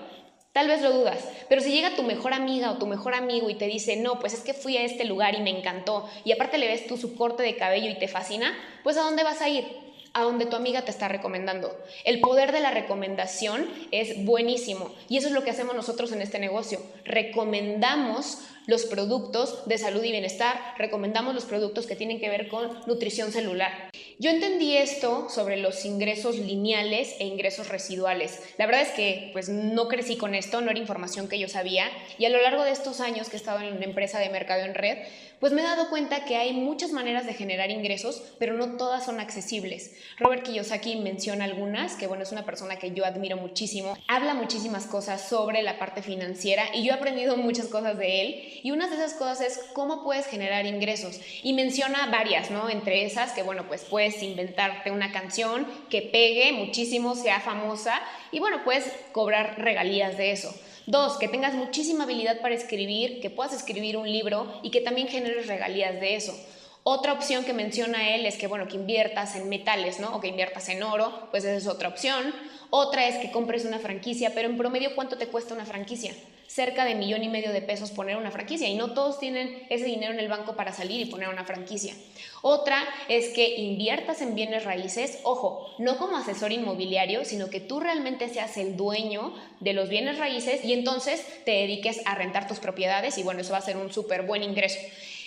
Tal 0.51 0.67
vez 0.67 0.83
lo 0.83 0.91
dudas, 0.91 1.27
pero 1.49 1.59
si 1.59 1.71
llega 1.71 1.95
tu 1.95 2.03
mejor 2.03 2.33
amiga 2.33 2.69
o 2.69 2.77
tu 2.77 2.85
mejor 2.85 3.15
amigo 3.15 3.49
y 3.49 3.55
te 3.55 3.65
dice, 3.65 3.95
no, 3.95 4.19
pues 4.19 4.35
es 4.35 4.41
que 4.41 4.53
fui 4.53 4.77
a 4.77 4.83
este 4.83 5.05
lugar 5.05 5.33
y 5.33 5.41
me 5.41 5.49
encantó, 5.49 6.07
y 6.23 6.31
aparte 6.31 6.59
le 6.59 6.67
ves 6.67 6.85
tú 6.85 6.97
su 6.97 7.15
corte 7.15 7.41
de 7.41 7.57
cabello 7.57 7.89
y 7.89 7.97
te 7.97 8.07
fascina, 8.07 8.55
pues 8.83 8.95
¿a 8.97 9.01
dónde 9.01 9.23
vas 9.23 9.41
a 9.41 9.49
ir? 9.49 9.65
A 10.13 10.21
donde 10.21 10.45
tu 10.45 10.55
amiga 10.55 10.83
te 10.83 10.91
está 10.91 11.07
recomendando. 11.07 11.75
El 12.05 12.19
poder 12.19 12.51
de 12.51 12.59
la 12.59 12.69
recomendación 12.69 13.67
es 13.91 14.23
buenísimo 14.25 14.93
y 15.09 15.17
eso 15.17 15.27
es 15.27 15.33
lo 15.33 15.43
que 15.43 15.49
hacemos 15.49 15.75
nosotros 15.75 16.11
en 16.11 16.21
este 16.21 16.37
negocio. 16.37 16.79
Recomendamos 17.03 18.37
los 18.67 18.85
productos 18.85 19.67
de 19.67 19.77
salud 19.77 20.03
y 20.03 20.11
bienestar, 20.11 20.55
recomendamos 20.77 21.33
los 21.35 21.45
productos 21.45 21.85
que 21.85 21.95
tienen 21.95 22.19
que 22.19 22.29
ver 22.29 22.47
con 22.47 22.79
nutrición 22.85 23.31
celular. 23.31 23.89
Yo 24.19 24.29
entendí 24.29 24.77
esto 24.77 25.27
sobre 25.29 25.57
los 25.57 25.83
ingresos 25.85 26.37
lineales 26.37 27.15
e 27.19 27.25
ingresos 27.25 27.69
residuales. 27.69 28.39
La 28.57 28.65
verdad 28.65 28.83
es 28.83 28.89
que 28.89 29.31
pues 29.33 29.49
no 29.49 29.87
crecí 29.87 30.15
con 30.15 30.35
esto, 30.35 30.61
no 30.61 30.71
era 30.71 30.79
información 30.79 31.27
que 31.27 31.39
yo 31.39 31.49
sabía 31.49 31.89
y 32.17 32.25
a 32.25 32.29
lo 32.29 32.41
largo 32.41 32.63
de 32.63 32.71
estos 32.71 32.99
años 32.99 33.29
que 33.29 33.35
he 33.35 33.39
estado 33.39 33.59
en 33.59 33.75
una 33.75 33.85
empresa 33.85 34.19
de 34.19 34.29
mercado 34.29 34.63
en 34.63 34.75
red, 34.75 34.99
pues 35.39 35.51
me 35.51 35.61
he 35.61 35.65
dado 35.65 35.89
cuenta 35.89 36.23
que 36.23 36.37
hay 36.37 36.53
muchas 36.53 36.91
maneras 36.91 37.25
de 37.25 37.33
generar 37.33 37.69
ingresos, 37.69 38.23
pero 38.39 38.53
no 38.53 38.77
todas 38.77 39.03
son 39.03 39.19
accesibles. 39.19 39.91
Robert 40.17 40.43
Kiyosaki 40.43 40.97
menciona 40.97 41.45
algunas, 41.45 41.95
que 41.95 42.07
bueno, 42.07 42.23
es 42.23 42.31
una 42.31 42.45
persona 42.45 42.77
que 42.77 42.91
yo 42.91 43.05
admiro 43.05 43.37
muchísimo, 43.37 43.97
habla 44.07 44.33
muchísimas 44.33 44.85
cosas 44.85 45.27
sobre 45.27 45.63
la 45.63 45.79
parte 45.79 46.01
financiera 46.01 46.65
y 46.73 46.83
yo 46.83 46.93
he 46.93 46.95
aprendido 46.95 47.37
muchas 47.37 47.67
cosas 47.67 47.97
de 47.97 48.21
él 48.21 48.59
y 48.63 48.71
una 48.71 48.87
de 48.87 48.95
esas 48.95 49.13
cosas 49.13 49.41
es 49.41 49.59
cómo 49.73 50.03
puedes 50.03 50.27
generar 50.27 50.65
ingresos. 50.65 51.19
Y 51.41 51.53
menciona 51.53 52.07
varias, 52.07 52.51
¿no? 52.51 52.69
Entre 52.69 53.05
esas 53.05 53.31
que, 53.31 53.43
bueno, 53.43 53.65
pues 53.67 53.83
puedes 53.83 54.21
inventarte 54.21 54.91
una 54.91 55.11
canción 55.11 55.67
que 55.89 56.01
pegue 56.01 56.51
muchísimo, 56.53 57.15
sea 57.15 57.39
famosa 57.39 57.99
y, 58.31 58.39
bueno, 58.39 58.63
puedes 58.63 58.85
cobrar 59.11 59.59
regalías 59.59 60.17
de 60.17 60.31
eso. 60.31 60.53
Dos, 60.85 61.17
que 61.17 61.29
tengas 61.29 61.53
muchísima 61.53 62.03
habilidad 62.03 62.41
para 62.41 62.55
escribir, 62.55 63.21
que 63.21 63.29
puedas 63.29 63.53
escribir 63.53 63.95
un 63.95 64.11
libro 64.11 64.59
y 64.63 64.69
que 64.69 64.81
también 64.81 65.07
generes 65.07 65.47
regalías 65.47 65.99
de 66.01 66.15
eso. 66.15 66.37
Otra 66.85 67.13
opción 67.13 67.45
que 67.45 67.53
menciona 67.53 68.13
él 68.13 68.25
es 68.25 68.35
que, 68.35 68.47
bueno, 68.47 68.67
que 68.67 68.75
inviertas 68.75 69.37
en 69.37 69.47
metales, 69.47 70.01
¿no? 70.01 70.13
O 70.15 70.19
que 70.19 70.27
inviertas 70.27 70.67
en 70.67 70.83
oro, 70.83 71.29
pues 71.31 71.45
esa 71.45 71.55
es 71.55 71.67
otra 71.67 71.87
opción. 71.87 72.33
Otra 72.71 73.07
es 73.07 73.15
que 73.17 73.31
compres 73.31 73.63
una 73.63 73.79
franquicia, 73.79 74.31
pero 74.35 74.49
en 74.49 74.57
promedio, 74.57 74.93
¿cuánto 74.93 75.17
te 75.17 75.27
cuesta 75.27 75.53
una 75.53 75.65
franquicia? 75.65 76.11
Cerca 76.47 76.83
de 76.83 76.95
millón 76.95 77.23
y 77.23 77.29
medio 77.29 77.53
de 77.53 77.61
pesos 77.61 77.91
poner 77.91 78.17
una 78.17 78.31
franquicia 78.31 78.67
y 78.67 78.75
no 78.75 78.93
todos 78.93 79.17
tienen 79.17 79.65
ese 79.69 79.85
dinero 79.85 80.11
en 80.11 80.19
el 80.19 80.27
banco 80.27 80.55
para 80.55 80.73
salir 80.73 80.99
y 80.99 81.05
poner 81.05 81.29
una 81.29 81.45
franquicia. 81.45 81.93
Otra 82.41 82.83
es 83.07 83.29
que 83.29 83.55
inviertas 83.55 84.21
en 84.21 84.35
bienes 84.35 84.65
raíces, 84.65 85.19
ojo, 85.23 85.73
no 85.77 85.97
como 85.97 86.17
asesor 86.17 86.51
inmobiliario, 86.51 87.23
sino 87.23 87.49
que 87.49 87.61
tú 87.61 87.79
realmente 87.79 88.27
seas 88.27 88.57
el 88.57 88.75
dueño 88.75 89.33
de 89.61 89.73
los 89.73 89.87
bienes 89.87 90.17
raíces 90.17 90.65
y 90.65 90.73
entonces 90.73 91.25
te 91.45 91.51
dediques 91.51 92.01
a 92.05 92.15
rentar 92.15 92.47
tus 92.47 92.59
propiedades 92.59 93.17
y 93.17 93.23
bueno, 93.23 93.39
eso 93.39 93.53
va 93.53 93.59
a 93.59 93.61
ser 93.61 93.77
un 93.77 93.93
súper 93.93 94.23
buen 94.23 94.43
ingreso. 94.43 94.79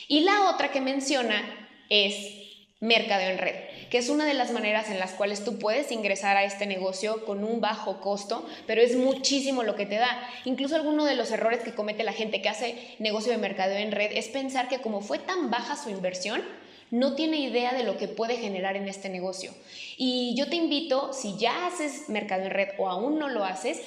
Y 0.08 0.20
la 0.20 0.50
otra 0.50 0.70
que 0.70 0.80
menciona 0.80 1.42
es 1.88 2.46
mercadeo 2.80 3.30
en 3.30 3.38
red, 3.38 3.54
que 3.90 3.98
es 3.98 4.10
una 4.10 4.26
de 4.26 4.34
las 4.34 4.50
maneras 4.50 4.90
en 4.90 4.98
las 4.98 5.12
cuales 5.12 5.44
tú 5.44 5.58
puedes 5.58 5.90
ingresar 5.90 6.36
a 6.36 6.44
este 6.44 6.66
negocio 6.66 7.24
con 7.24 7.42
un 7.42 7.60
bajo 7.60 8.00
costo, 8.00 8.46
pero 8.66 8.82
es 8.82 8.96
muchísimo 8.96 9.62
lo 9.62 9.76
que 9.76 9.86
te 9.86 9.96
da. 9.96 10.28
Incluso 10.44 10.76
alguno 10.76 11.04
de 11.04 11.16
los 11.16 11.30
errores 11.30 11.60
que 11.60 11.74
comete 11.74 12.04
la 12.04 12.12
gente 12.12 12.42
que 12.42 12.50
hace 12.50 12.76
negocio 12.98 13.32
de 13.32 13.38
mercadeo 13.38 13.78
en 13.78 13.92
red 13.92 14.10
es 14.12 14.28
pensar 14.28 14.68
que 14.68 14.80
como 14.80 15.00
fue 15.00 15.18
tan 15.18 15.50
baja 15.50 15.76
su 15.76 15.88
inversión, 15.88 16.42
no 16.90 17.14
tiene 17.14 17.38
idea 17.38 17.72
de 17.72 17.82
lo 17.82 17.96
que 17.96 18.08
puede 18.08 18.36
generar 18.36 18.76
en 18.76 18.88
este 18.88 19.08
negocio. 19.08 19.52
Y 19.96 20.34
yo 20.36 20.48
te 20.48 20.56
invito, 20.56 21.12
si 21.12 21.36
ya 21.36 21.66
haces 21.66 22.08
mercado 22.08 22.44
en 22.44 22.50
red 22.50 22.68
o 22.78 22.88
aún 22.88 23.18
no 23.18 23.28
lo 23.28 23.44
haces, 23.44 23.80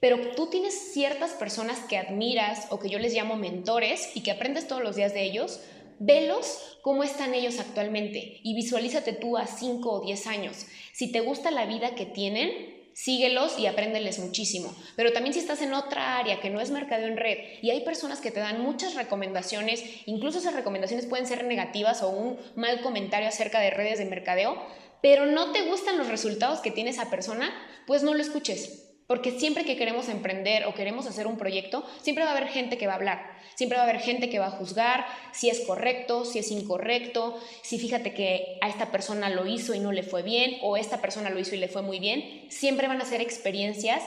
pero 0.00 0.34
tú 0.34 0.48
tienes 0.48 0.92
ciertas 0.92 1.32
personas 1.32 1.80
que 1.80 1.96
admiras 1.96 2.66
o 2.70 2.78
que 2.78 2.88
yo 2.88 2.98
les 2.98 3.14
llamo 3.14 3.36
mentores 3.36 4.10
y 4.14 4.22
que 4.22 4.30
aprendes 4.30 4.68
todos 4.68 4.82
los 4.82 4.96
días 4.96 5.14
de 5.14 5.24
ellos, 5.24 5.60
velos 5.98 6.78
cómo 6.82 7.02
están 7.02 7.34
ellos 7.34 7.58
actualmente 7.58 8.40
y 8.42 8.54
visualízate 8.54 9.12
tú 9.12 9.36
a 9.36 9.46
5 9.46 9.90
o 9.90 10.04
10 10.04 10.26
años. 10.26 10.66
Si 10.92 11.10
te 11.10 11.20
gusta 11.20 11.50
la 11.50 11.66
vida 11.66 11.94
que 11.94 12.06
tienen, 12.06 12.76
síguelos 12.96 13.58
y 13.58 13.66
apréndeles 13.66 14.18
muchísimo. 14.18 14.74
Pero 14.96 15.12
también 15.12 15.34
si 15.34 15.40
estás 15.40 15.60
en 15.60 15.74
otra 15.74 16.18
área 16.18 16.40
que 16.40 16.48
no 16.48 16.60
es 16.60 16.70
mercadeo 16.70 17.08
en 17.08 17.18
red 17.18 17.36
y 17.60 17.70
hay 17.70 17.82
personas 17.82 18.20
que 18.20 18.30
te 18.30 18.40
dan 18.40 18.62
muchas 18.62 18.94
recomendaciones, 18.94 19.84
incluso 20.06 20.38
esas 20.38 20.54
recomendaciones 20.54 21.06
pueden 21.06 21.26
ser 21.26 21.44
negativas 21.44 22.02
o 22.02 22.08
un 22.08 22.38
mal 22.54 22.80
comentario 22.80 23.28
acerca 23.28 23.60
de 23.60 23.70
redes 23.70 23.98
de 23.98 24.06
mercadeo, 24.06 24.56
pero 25.02 25.26
no 25.26 25.52
te 25.52 25.68
gustan 25.68 25.98
los 25.98 26.08
resultados 26.08 26.60
que 26.60 26.70
tiene 26.70 26.90
esa 26.90 27.10
persona, 27.10 27.52
pues 27.86 28.02
no 28.02 28.14
lo 28.14 28.22
escuches. 28.22 28.85
Porque 29.06 29.38
siempre 29.38 29.64
que 29.64 29.76
queremos 29.76 30.08
emprender 30.08 30.66
o 30.66 30.74
queremos 30.74 31.06
hacer 31.06 31.26
un 31.26 31.38
proyecto, 31.38 31.84
siempre 32.02 32.24
va 32.24 32.30
a 32.30 32.36
haber 32.36 32.48
gente 32.48 32.76
que 32.76 32.86
va 32.86 32.94
a 32.94 32.96
hablar, 32.96 33.38
siempre 33.54 33.76
va 33.76 33.84
a 33.84 33.88
haber 33.88 34.00
gente 34.00 34.28
que 34.28 34.38
va 34.38 34.46
a 34.46 34.50
juzgar 34.50 35.06
si 35.32 35.48
es 35.48 35.60
correcto, 35.60 36.24
si 36.24 36.40
es 36.40 36.50
incorrecto, 36.50 37.40
si 37.62 37.78
fíjate 37.78 38.14
que 38.14 38.58
a 38.60 38.68
esta 38.68 38.90
persona 38.90 39.30
lo 39.30 39.46
hizo 39.46 39.74
y 39.74 39.78
no 39.78 39.92
le 39.92 40.02
fue 40.02 40.22
bien, 40.22 40.58
o 40.62 40.76
esta 40.76 41.00
persona 41.00 41.30
lo 41.30 41.38
hizo 41.38 41.54
y 41.54 41.58
le 41.58 41.68
fue 41.68 41.82
muy 41.82 42.00
bien. 42.00 42.46
Siempre 42.50 42.88
van 42.88 43.00
a 43.00 43.04
ser 43.04 43.20
experiencias 43.20 44.02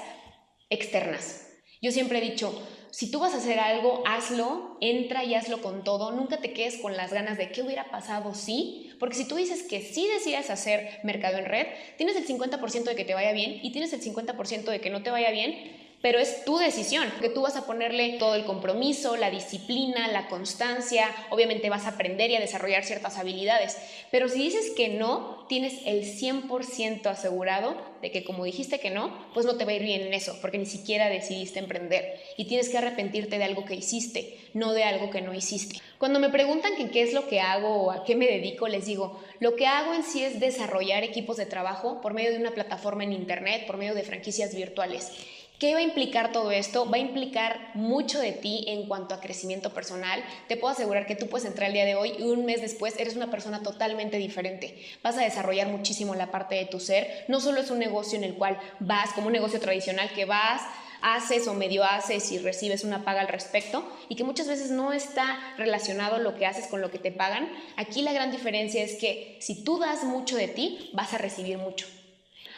externas. 0.70 1.48
Yo 1.82 1.92
siempre 1.92 2.20
he 2.20 2.30
dicho, 2.30 2.54
si 2.92 3.10
tú 3.10 3.20
vas 3.20 3.34
a 3.34 3.38
hacer 3.38 3.60
algo, 3.60 4.04
hazlo, 4.06 4.69
entra 4.82 5.24
y 5.24 5.36
hazlo 5.36 5.62
con 5.62 5.84
todo, 5.84 6.12
nunca 6.12 6.38
te 6.38 6.54
quedes 6.54 6.78
con 6.78 6.96
las 6.98 7.14
ganas 7.14 7.38
de 7.38 7.52
qué 7.52 7.62
hubiera 7.62 7.86
pasado 7.86 8.34
si, 8.34 8.92
porque 9.00 9.16
si 9.16 9.28
tú 9.28 9.36
dices 9.36 9.64
que 9.64 9.82
sí 9.82 10.08
decidas 10.08 10.50
hacer 10.50 11.00
mercado 11.04 11.38
en 11.38 11.46
red, 11.46 11.68
tienes 11.98 12.16
el 12.16 12.28
50% 12.28 12.84
de 12.84 12.96
que 12.96 13.06
te 13.06 13.14
vaya 13.14 13.32
bien 13.32 13.60
y 13.64 13.72
tienes 13.72 13.94
el 13.94 14.02
50% 14.02 14.64
de 14.66 14.82
que 14.82 14.90
no 14.90 15.04
te 15.04 15.12
vaya 15.12 15.32
bien, 15.32 15.90
pero 16.02 16.20
es 16.20 16.46
tu 16.46 16.58
decisión, 16.58 17.12
que 17.20 17.30
tú 17.30 17.42
vas 17.42 17.58
a 17.58 17.66
ponerle 17.66 18.18
todo 18.20 18.36
el 18.36 18.46
compromiso, 18.46 19.18
la 19.18 19.30
disciplina, 19.30 20.08
la 20.08 20.28
constancia, 20.28 21.08
obviamente 21.30 21.70
vas 21.70 21.86
a 21.86 21.90
aprender 21.90 22.32
y 22.32 22.36
a 22.36 22.40
desarrollar 22.40 22.86
ciertas 22.86 23.18
habilidades, 23.18 23.78
pero 24.10 24.30
si 24.30 24.40
dices 24.40 24.72
que 24.78 24.90
no, 24.90 25.46
tienes 25.50 25.74
el 25.86 26.04
100% 26.04 27.06
asegurado 27.08 27.76
de 28.02 28.12
que 28.12 28.24
como 28.24 28.46
dijiste 28.46 28.80
que 28.80 28.92
no, 28.92 29.30
pues 29.34 29.46
no 29.46 29.58
te 29.58 29.66
va 29.66 29.72
a 29.72 29.76
ir 29.76 29.84
bien 29.84 30.04
en 30.04 30.14
eso, 30.14 30.38
porque 30.40 30.58
ni 30.58 30.66
siquiera 30.66 31.10
decidiste 31.10 31.60
emprender 31.60 32.18
y 32.38 32.46
tienes 32.46 32.70
que 32.70 32.78
arrepentirte 32.78 33.38
de 33.38 33.44
algo 33.44 33.66
que 33.66 33.76
hiciste, 33.76 34.38
no 34.54 34.69
de 34.74 34.84
algo 34.84 35.10
que 35.10 35.22
no 35.22 35.34
hiciste. 35.34 35.82
Cuando 35.98 36.20
me 36.20 36.30
preguntan 36.30 36.74
qué 36.92 37.02
es 37.02 37.14
lo 37.14 37.28
que 37.28 37.42
hago 37.42 37.70
o 37.70 37.92
a 37.92 38.04
qué 38.04 38.16
me 38.16 38.28
dedico, 38.28 38.68
les 38.68 38.86
digo, 38.86 39.20
lo 39.40 39.56
que 39.56 39.68
hago 39.68 39.94
en 39.94 40.04
sí 40.04 40.24
es 40.24 40.40
desarrollar 40.40 41.04
equipos 41.04 41.38
de 41.38 41.46
trabajo 41.46 42.02
por 42.02 42.14
medio 42.14 42.32
de 42.32 42.38
una 42.38 42.52
plataforma 42.52 43.04
en 43.04 43.14
Internet, 43.14 43.68
por 43.68 43.78
medio 43.78 43.96
de 43.96 44.04
franquicias 44.04 44.56
virtuales. 44.56 45.12
¿Qué 45.60 45.74
va 45.74 45.80
a 45.80 45.84
implicar 45.84 46.32
todo 46.32 46.52
esto? 46.52 46.90
Va 46.90 46.96
a 46.96 47.02
implicar 47.02 47.72
mucho 47.74 48.22
de 48.22 48.32
ti 48.32 48.64
en 48.70 48.88
cuanto 48.88 49.14
a 49.14 49.20
crecimiento 49.20 49.74
personal. 49.74 50.24
Te 50.48 50.56
puedo 50.56 50.72
asegurar 50.72 51.06
que 51.06 51.18
tú 51.18 51.28
puedes 51.28 51.46
entrar 51.46 51.68
el 51.68 51.74
día 51.74 51.84
de 51.84 51.96
hoy 51.96 52.14
y 52.18 52.24
un 52.24 52.46
mes 52.46 52.62
después 52.62 52.98
eres 52.98 53.18
una 53.18 53.30
persona 53.30 53.62
totalmente 53.62 54.18
diferente. 54.18 54.82
Vas 55.04 55.18
a 55.18 55.22
desarrollar 55.22 55.68
muchísimo 55.68 56.16
la 56.16 56.32
parte 56.32 56.56
de 56.56 56.64
tu 56.64 56.80
ser. 56.80 57.26
No 57.28 57.42
solo 57.42 57.60
es 57.60 57.72
un 57.72 57.80
negocio 57.80 58.18
en 58.18 58.24
el 58.24 58.36
cual 58.36 58.58
vas, 58.80 59.12
como 59.12 59.28
un 59.28 59.34
negocio 59.34 59.60
tradicional, 59.60 60.10
que 60.16 60.24
vas, 60.24 60.62
haces 61.02 61.46
o 61.50 61.54
medio 61.54 61.84
haces 61.84 62.32
y 62.32 62.38
recibes 62.38 62.86
una 62.86 63.04
paga 63.04 63.20
al 63.20 63.28
respecto 63.28 63.86
y 64.08 64.16
que 64.16 64.24
muchas 64.24 64.48
veces 64.48 64.72
no 64.72 64.94
está 64.94 65.38
relacionado 65.58 66.20
lo 66.20 66.36
que 66.36 66.46
haces 66.46 66.68
con 66.68 66.80
lo 66.80 66.90
que 66.90 67.00
te 67.00 67.12
pagan. 67.12 67.50
Aquí 67.76 68.02
la 68.02 68.14
gran 68.14 68.32
diferencia 68.32 68.82
es 68.82 68.96
que 68.96 69.36
si 69.42 69.66
tú 69.66 69.78
das 69.78 70.06
mucho 70.06 70.38
de 70.38 70.48
ti, 70.48 70.90
vas 70.94 71.14
a 71.14 71.18
recibir 71.18 71.58
mucho. 71.58 71.86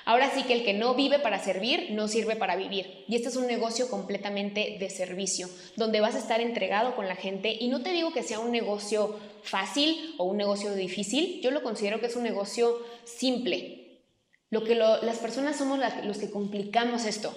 Ahora 0.06 0.32
sí 0.34 0.44
que 0.44 0.54
el 0.54 0.64
que 0.64 0.74
no 0.74 0.96
vive 0.96 1.20
para 1.20 1.44
servir, 1.44 1.92
no 1.92 2.08
sirve 2.08 2.36
para 2.36 2.56
vivir. 2.56 3.06
Y 3.08 3.16
este 3.16 3.30
es 3.30 3.36
un 3.36 3.48
negocio 3.48 3.90
completamente 3.90 4.78
de 4.80 4.90
servicio, 4.90 5.50
donde 5.76 6.02
vas 6.02 6.16
a 6.16 6.20
estar 6.20 6.42
entregado 6.42 6.96
con 6.96 7.08
la 7.08 7.16
gente. 7.16 7.56
Y 7.60 7.68
no 7.68 7.82
te 7.82 7.92
digo 7.92 8.14
que 8.14 8.24
sea 8.24 8.40
un 8.40 8.52
negocio 8.52 9.20
fácil 9.44 10.16
o 10.18 10.26
un 10.26 10.38
negocio 10.38 10.74
difícil, 10.74 11.40
yo 11.42 11.52
lo 11.52 11.64
considero 11.64 12.00
que 12.00 12.08
es 12.08 12.16
un 12.16 12.24
negocio 12.24 12.78
simple. 13.06 14.02
Lo 14.50 14.64
que 14.64 14.76
las 14.76 15.18
personas 15.20 15.58
somos 15.58 15.80
los 16.04 16.18
que 16.18 16.30
complicamos 16.30 17.06
esto. 17.06 17.34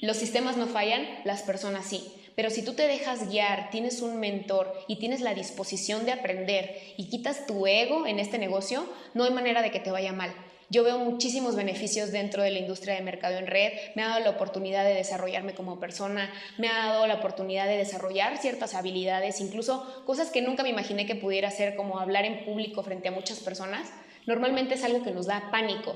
Los 0.00 0.16
sistemas 0.16 0.56
no 0.56 0.66
fallan, 0.66 1.06
las 1.24 1.42
personas 1.42 1.86
sí. 1.86 2.02
Pero 2.36 2.50
si 2.50 2.64
tú 2.64 2.74
te 2.74 2.86
dejas 2.86 3.28
guiar, 3.28 3.70
tienes 3.70 4.02
un 4.02 4.18
mentor 4.18 4.72
y 4.88 4.96
tienes 4.96 5.20
la 5.20 5.34
disposición 5.34 6.04
de 6.04 6.12
aprender 6.12 6.76
y 6.96 7.08
quitas 7.08 7.46
tu 7.46 7.66
ego 7.66 8.06
en 8.06 8.18
este 8.18 8.38
negocio, 8.38 8.88
no 9.14 9.24
hay 9.24 9.30
manera 9.30 9.62
de 9.62 9.70
que 9.70 9.78
te 9.78 9.92
vaya 9.92 10.12
mal. 10.12 10.34
Yo 10.74 10.82
veo 10.82 10.98
muchísimos 10.98 11.54
beneficios 11.54 12.10
dentro 12.10 12.42
de 12.42 12.50
la 12.50 12.58
industria 12.58 12.96
de 12.96 13.00
mercado 13.00 13.38
en 13.38 13.46
red, 13.46 13.74
me 13.94 14.02
ha 14.02 14.08
dado 14.08 14.24
la 14.24 14.30
oportunidad 14.30 14.82
de 14.82 14.92
desarrollarme 14.92 15.54
como 15.54 15.78
persona, 15.78 16.32
me 16.58 16.66
ha 16.66 16.88
dado 16.88 17.06
la 17.06 17.14
oportunidad 17.14 17.68
de 17.68 17.76
desarrollar 17.76 18.38
ciertas 18.38 18.74
habilidades, 18.74 19.40
incluso 19.40 20.02
cosas 20.04 20.30
que 20.30 20.42
nunca 20.42 20.64
me 20.64 20.70
imaginé 20.70 21.06
que 21.06 21.14
pudiera 21.14 21.46
hacer, 21.46 21.76
como 21.76 22.00
hablar 22.00 22.24
en 22.24 22.44
público 22.44 22.82
frente 22.82 23.06
a 23.06 23.12
muchas 23.12 23.38
personas. 23.38 23.88
Normalmente 24.26 24.74
es 24.74 24.82
algo 24.82 25.04
que 25.04 25.12
nos 25.12 25.26
da 25.26 25.48
pánico. 25.52 25.94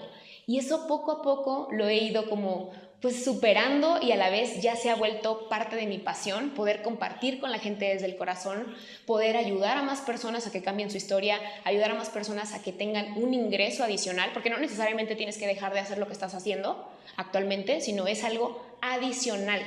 Y 0.48 0.58
eso 0.58 0.86
poco 0.86 1.12
a 1.12 1.22
poco 1.22 1.68
lo 1.70 1.88
he 1.88 1.98
ido 1.98 2.28
como 2.30 2.72
pues 3.02 3.22
superando 3.22 4.00
y 4.02 4.12
a 4.12 4.16
la 4.16 4.30
vez 4.30 4.62
ya 4.62 4.76
se 4.76 4.88
ha 4.88 4.96
vuelto 4.96 5.46
parte 5.50 5.76
de 5.76 5.86
mi 5.86 5.98
pasión, 5.98 6.50
poder 6.50 6.82
compartir 6.82 7.38
con 7.38 7.52
la 7.52 7.58
gente 7.58 7.84
desde 7.84 8.06
el 8.06 8.16
corazón, 8.16 8.74
poder 9.06 9.36
ayudar 9.36 9.76
a 9.76 9.82
más 9.82 10.00
personas 10.00 10.46
a 10.46 10.50
que 10.50 10.62
cambien 10.62 10.90
su 10.90 10.96
historia, 10.96 11.38
ayudar 11.64 11.90
a 11.90 11.94
más 11.94 12.08
personas 12.08 12.54
a 12.54 12.62
que 12.62 12.72
tengan 12.72 13.12
un 13.22 13.34
ingreso 13.34 13.84
adicional, 13.84 14.30
porque 14.32 14.48
no 14.48 14.56
necesariamente 14.56 15.16
tienes 15.16 15.36
que 15.36 15.46
dejar 15.46 15.74
de 15.74 15.80
hacer 15.80 15.98
lo 15.98 16.06
que 16.06 16.14
estás 16.14 16.34
haciendo 16.34 16.88
actualmente, 17.16 17.82
sino 17.82 18.06
es 18.06 18.24
algo 18.24 18.64
adicional 18.80 19.60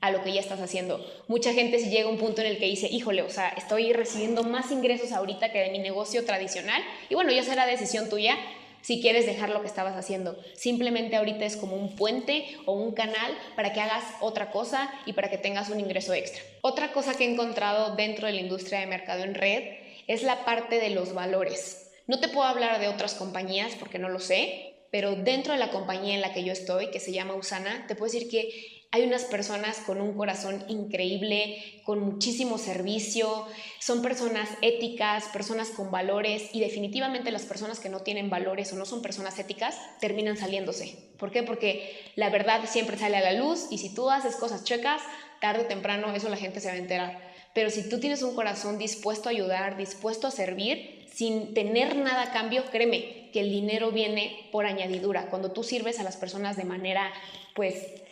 a 0.00 0.10
lo 0.10 0.22
que 0.24 0.32
ya 0.32 0.40
estás 0.40 0.60
haciendo. 0.60 1.00
Mucha 1.28 1.54
gente 1.54 1.78
si 1.78 1.90
llega 1.90 2.10
un 2.10 2.18
punto 2.18 2.42
en 2.42 2.48
el 2.48 2.58
que 2.58 2.66
dice, 2.66 2.88
híjole, 2.88 3.22
o 3.22 3.30
sea, 3.30 3.50
estoy 3.50 3.92
recibiendo 3.92 4.42
más 4.42 4.72
ingresos 4.72 5.12
ahorita 5.12 5.52
que 5.52 5.60
de 5.60 5.70
mi 5.70 5.78
negocio 5.78 6.24
tradicional, 6.26 6.82
y 7.08 7.14
bueno, 7.14 7.30
ya 7.30 7.44
será 7.44 7.66
decisión 7.66 8.10
tuya 8.10 8.36
si 8.84 9.00
quieres 9.00 9.24
dejar 9.24 9.48
lo 9.48 9.62
que 9.62 9.66
estabas 9.66 9.96
haciendo. 9.96 10.36
Simplemente 10.54 11.16
ahorita 11.16 11.46
es 11.46 11.56
como 11.56 11.74
un 11.74 11.96
puente 11.96 12.44
o 12.66 12.74
un 12.74 12.92
canal 12.92 13.32
para 13.56 13.72
que 13.72 13.80
hagas 13.80 14.04
otra 14.20 14.50
cosa 14.50 14.92
y 15.06 15.14
para 15.14 15.30
que 15.30 15.38
tengas 15.38 15.70
un 15.70 15.80
ingreso 15.80 16.12
extra. 16.12 16.42
Otra 16.60 16.92
cosa 16.92 17.14
que 17.14 17.24
he 17.24 17.32
encontrado 17.32 17.96
dentro 17.96 18.26
de 18.26 18.34
la 18.34 18.42
industria 18.42 18.80
de 18.80 18.86
mercado 18.86 19.24
en 19.24 19.34
red 19.34 19.78
es 20.06 20.22
la 20.22 20.44
parte 20.44 20.80
de 20.80 20.90
los 20.90 21.14
valores. 21.14 21.92
No 22.06 22.20
te 22.20 22.28
puedo 22.28 22.46
hablar 22.46 22.78
de 22.78 22.88
otras 22.88 23.14
compañías 23.14 23.74
porque 23.74 23.98
no 23.98 24.10
lo 24.10 24.20
sé, 24.20 24.74
pero 24.90 25.16
dentro 25.16 25.54
de 25.54 25.58
la 25.58 25.70
compañía 25.70 26.14
en 26.14 26.20
la 26.20 26.34
que 26.34 26.44
yo 26.44 26.52
estoy, 26.52 26.90
que 26.90 27.00
se 27.00 27.12
llama 27.12 27.34
Usana, 27.34 27.86
te 27.88 27.94
puedo 27.94 28.12
decir 28.12 28.30
que 28.30 28.73
hay 28.94 29.02
unas 29.02 29.24
personas 29.24 29.78
con 29.78 30.00
un 30.00 30.16
corazón 30.16 30.64
increíble, 30.68 31.80
con 31.82 31.98
muchísimo 31.98 32.58
servicio, 32.58 33.44
son 33.80 34.02
personas 34.02 34.48
éticas, 34.62 35.24
personas 35.32 35.70
con 35.70 35.90
valores 35.90 36.48
y 36.52 36.60
definitivamente 36.60 37.32
las 37.32 37.42
personas 37.42 37.80
que 37.80 37.88
no 37.88 38.02
tienen 38.02 38.30
valores 38.30 38.72
o 38.72 38.76
no 38.76 38.86
son 38.86 39.02
personas 39.02 39.36
éticas 39.40 39.76
terminan 39.98 40.36
saliéndose. 40.36 40.96
¿Por 41.18 41.32
qué? 41.32 41.42
Porque 41.42 42.12
la 42.14 42.30
verdad 42.30 42.60
siempre 42.68 42.96
sale 42.96 43.16
a 43.16 43.20
la 43.20 43.32
luz 43.32 43.66
y 43.68 43.78
si 43.78 43.92
tú 43.92 44.10
haces 44.10 44.36
cosas 44.36 44.62
checas, 44.62 45.02
tarde 45.40 45.64
o 45.64 45.66
temprano 45.66 46.14
eso 46.14 46.28
la 46.28 46.36
gente 46.36 46.60
se 46.60 46.68
va 46.68 46.74
a 46.74 46.78
enterar. 46.78 47.20
Pero 47.52 47.70
si 47.70 47.88
tú 47.88 47.98
tienes 47.98 48.22
un 48.22 48.36
corazón 48.36 48.78
dispuesto 48.78 49.28
a 49.28 49.32
ayudar, 49.32 49.76
dispuesto 49.76 50.28
a 50.28 50.30
servir, 50.30 51.04
sin 51.12 51.52
tener 51.52 51.96
nada 51.96 52.22
a 52.22 52.32
cambio, 52.32 52.62
créeme 52.70 53.28
que 53.32 53.40
el 53.40 53.50
dinero 53.50 53.90
viene 53.90 54.48
por 54.52 54.66
añadidura. 54.66 55.30
Cuando 55.30 55.50
tú 55.50 55.64
sirves 55.64 55.98
a 55.98 56.04
las 56.04 56.16
personas 56.16 56.56
de 56.56 56.62
manera, 56.62 57.12
pues, 57.56 58.03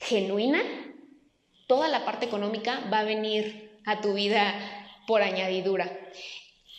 genuina, 0.00 0.60
toda 1.66 1.88
la 1.88 2.04
parte 2.04 2.26
económica 2.26 2.80
va 2.92 3.00
a 3.00 3.04
venir 3.04 3.80
a 3.86 4.00
tu 4.00 4.14
vida 4.14 4.54
por 5.06 5.22
añadidura. 5.22 5.90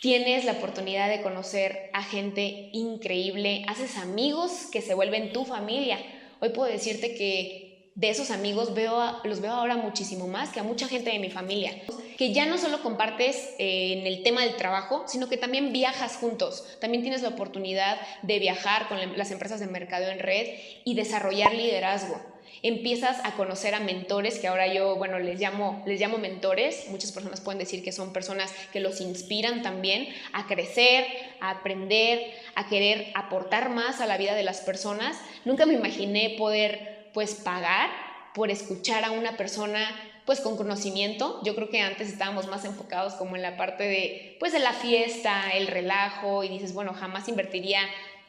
Tienes 0.02 0.46
la 0.46 0.54
oportunidad 0.54 1.10
de 1.10 1.22
conocer 1.22 1.92
a 1.94 2.04
gente 2.04 2.70
increíble, 2.74 3.64
haces 3.68 3.98
amigos 3.98 4.68
que 4.72 4.82
se 4.82 4.96
vuelven 4.96 5.32
tu 5.32 5.46
familia. 5.46 6.00
Hoy 6.40 6.50
puedo 6.50 6.72
decirte 6.72 7.14
que 7.14 7.92
de 7.94 8.10
esos 8.10 8.32
amigos 8.32 8.74
veo 8.74 9.20
los 9.24 9.42
veo 9.42 9.52
ahora 9.52 9.78
muchísimo 9.78 10.28
más 10.28 10.50
que 10.50 10.60
a 10.60 10.64
mucha 10.64 10.88
gente 10.88 11.12
de 11.12 11.20
mi 11.20 11.30
familia, 11.30 11.74
que 12.18 12.34
ya 12.34 12.46
no 12.48 12.58
solo 12.58 12.82
compartes 12.82 13.54
eh, 13.60 14.00
en 14.00 14.08
el 14.08 14.24
tema 14.24 14.42
del 14.42 14.56
trabajo, 14.56 15.04
sino 15.08 15.30
que 15.30 15.38
también 15.38 15.72
viajas 15.72 16.18
juntos. 16.18 16.78
También 16.80 17.04
tienes 17.04 17.22
la 17.22 17.30
oportunidad 17.30 18.00
de 18.24 18.40
viajar 18.40 18.88
con 18.88 18.98
las 19.18 19.30
empresas 19.30 19.60
de 19.60 19.68
mercado 19.68 20.08
en 20.08 20.20
red 20.20 20.48
y 20.84 20.96
desarrollar 20.96 21.54
liderazgo 21.54 22.31
empiezas 22.64 23.24
a 23.24 23.34
conocer 23.34 23.76
a 23.76 23.80
mentores, 23.80 24.40
que 24.40 24.48
ahora 24.48 24.68
yo, 24.68 24.96
bueno, 24.96 25.20
les 25.20 25.40
llamo, 25.40 25.84
les 25.86 26.00
llamo 26.00 26.18
mentores. 26.18 26.86
Muchas 26.90 27.12
personas 27.12 27.42
pueden 27.42 27.60
decir 27.60 27.84
que 27.84 27.92
son 27.92 28.14
personas 28.14 28.54
que 28.72 28.80
los 28.80 29.02
inspiran 29.02 29.62
también 29.62 30.08
a 30.34 30.48
crecer, 30.48 31.06
a 31.40 31.52
aprender, 31.52 32.22
a 32.56 32.68
querer 32.68 33.12
aportar 33.16 33.70
más 33.70 34.02
a 34.02 34.06
la 34.06 34.18
vida 34.18 34.36
de 34.36 34.44
las 34.44 34.62
personas. 34.62 35.18
Nunca 35.46 35.66
me 35.66 35.74
imaginé 35.74 36.36
poder, 36.38 37.10
pues, 37.14 37.36
pagar 37.36 37.90
por 38.34 38.50
escuchar 38.50 39.04
a 39.04 39.12
una 39.12 39.38
persona 39.38 39.90
pues 40.26 40.40
con 40.40 40.56
conocimiento. 40.56 41.42
Yo 41.44 41.56
creo 41.56 41.70
que 41.70 41.82
antes 41.82 42.08
estábamos 42.08 42.48
más 42.48 42.64
enfocados 42.64 43.14
como 43.16 43.36
en 43.36 43.42
la 43.42 43.58
parte 43.58 43.84
de 43.84 44.38
pues 44.40 44.54
de 44.54 44.60
la 44.60 44.74
fiesta, 44.74 45.52
el 45.52 45.68
relajo 45.68 46.44
y 46.44 46.50
dices, 46.50 46.74
bueno, 46.74 46.94
jamás 46.94 47.28
invertiría 47.28 47.82